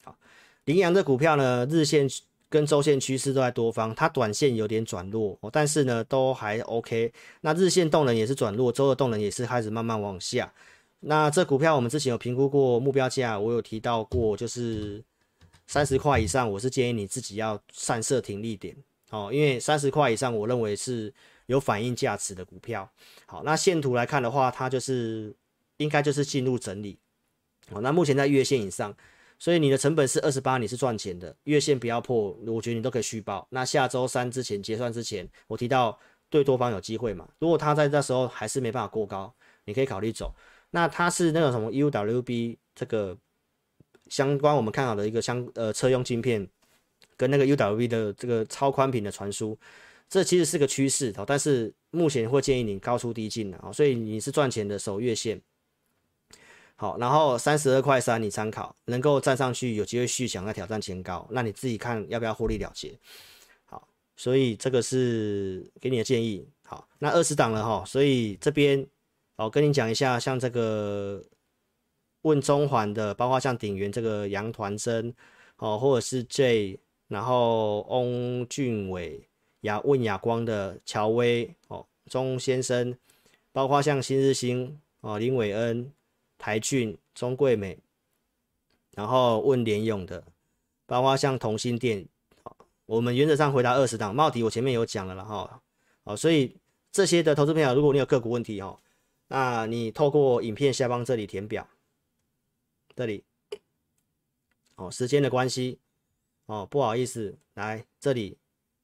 [0.03, 0.15] 好，
[0.63, 2.09] 羚羊的股票呢，日线
[2.47, 7.11] 跟周线趋势都在多方，它短线有点转弱，但是呢都还 OK。
[7.41, 10.53] 那日线动能也是转弱，周的动能也是开始慢慢往下。
[11.01, 15.03] 那这股票我们之前有评估过目标价，我有提到过，就是
[15.67, 18.73] 三十块以上，我是建议你自己要善设停利点
[19.09, 21.13] 哦，因为三十块以上，我认为是。
[21.47, 22.89] 有反映价值的股票，
[23.25, 25.35] 好，那线图来看的话，它就是
[25.77, 26.97] 应该就是进入整理，
[27.71, 28.95] 好，那目前在月线以上，
[29.37, 33.45] 所以你的成本是二十八，你是赚钱的，月线不要破，我觉得你都可以续报。
[33.49, 35.99] 那下周三之前结算之前，我提到
[36.29, 39.33] 对多方有机会嘛，如果它在那时候还是没办法过高，
[39.65, 40.33] 你可以考虑走。
[40.71, 43.15] 那它是那种什么 UWB 这个
[44.07, 46.47] 相关我们看好的一个相呃车用晶片，
[47.17, 49.57] 跟那个 UWB 的这个超宽频的传输。
[50.09, 55.41] 这其实是个趋势哦，但是目前会建议你高出低进的啊，所以你是赚钱的守月线，
[56.75, 62.95] 好，然后三十二块三你参考，能够站上去有机会续强来挑战前高，那你自己看要不要获利了结，
[63.65, 68.85] 好，所以这个是给你的建议，好，那二十档了哈，所以这边
[69.37, 71.23] 我跟你讲一下，像这个
[72.21, 75.11] 问中环的，包括像鼎元这个杨团生
[75.57, 79.27] 哦，或者是 J，然后翁俊伟。
[79.63, 82.97] 亚问亚光的乔威哦，钟先生，
[83.51, 85.91] 包括像新日兴哦，林伟恩、
[86.37, 87.77] 台俊、中贵美，
[88.91, 90.23] 然后问联咏的，
[90.85, 92.05] 包括像同心电，
[92.85, 95.61] 我们原则上回答二十档，茂迪我前面有讲了了哈，
[96.03, 96.55] 哦，所以
[96.91, 98.77] 这些的投资朋友，如果你有个股问题哦，
[99.29, 101.65] 那你透过影片下方这里填表，
[102.95, 103.23] 这里，
[104.75, 105.79] 哦，时间的关系，
[106.47, 108.37] 哦，不好意思，来这里。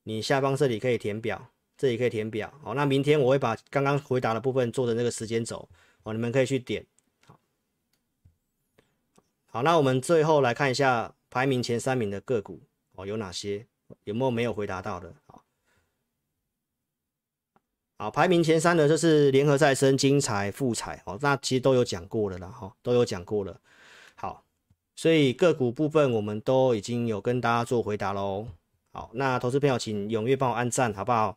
[0.09, 2.51] 你下方这里可以填表，这里可以填表。
[2.63, 5.69] 好，那明天我会把刚刚回答的部分做的那个时间轴，
[6.01, 6.83] 哦，你们可以去点。
[7.27, 7.39] 好，
[9.45, 12.59] 好，那我们最后来看一下排名前三名的个股。
[12.93, 13.67] 哦，有哪些？
[14.03, 15.13] 有没有没有回答到的？
[15.27, 15.43] 好，
[17.97, 23.61] 好，排名前三的就是联合再生、精材、富采哦，那其实都有讲过了啦，哈，都有讲过了。
[24.15, 24.43] 好，
[24.95, 28.47] 所以个股部分我们都已经有跟大家做回答喽。
[28.99, 31.33] 好，那投资朋友请踊跃帮我按赞，好不好？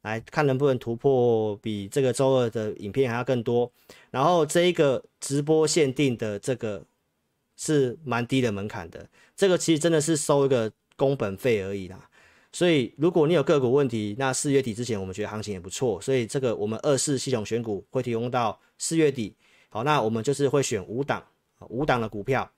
[0.00, 3.70] 来看能不能突破比这个周二的影片还要更多。
[4.10, 6.82] 然后这一个直播限定的这个
[7.54, 9.06] 是蛮低的门槛的，
[9.36, 12.08] 这个其实真的是收一个工本费而已啦。
[12.50, 19.36] 所以如果你有个股问题，那四月底之前我们觉得行情也不错，所以这个我们二四系统选股会提供到四月底。
[19.68, 21.22] 好，那我们就是会选五档
[21.68, 22.50] 五档的股票。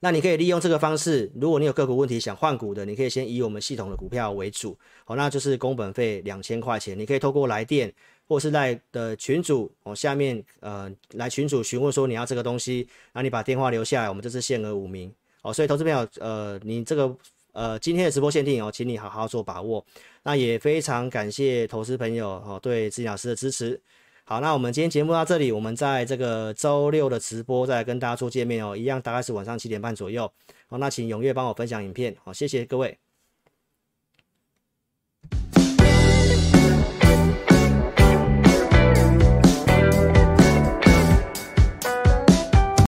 [0.00, 7.92] 那你可以利用这个方式，如果你有个股问题想换股的，你可以先以我们系统的股票为主，好，那就是工本费两千块钱，你可以透过来电
[8.28, 15.12] 或是在的群主哦下面呃来群主询问说你要这个东西，然后你把电话留下来，我们这次限额五名
[15.42, 17.16] 哦，所以投资朋友呃你这个
[17.52, 19.84] 呃今天的直播限定哦，请你好好做把握，
[20.22, 23.80] 那也非常感谢投资朋友哦对自己老师的支持。
[24.28, 30.30] 好，那我们今天节目到这里，我们在这个周六的直播再来跟大家做见面哦，一样大概是晚上七点半左右。
[30.66, 32.98] 好，那请踊跃帮我分享影片，好，谢谢各位。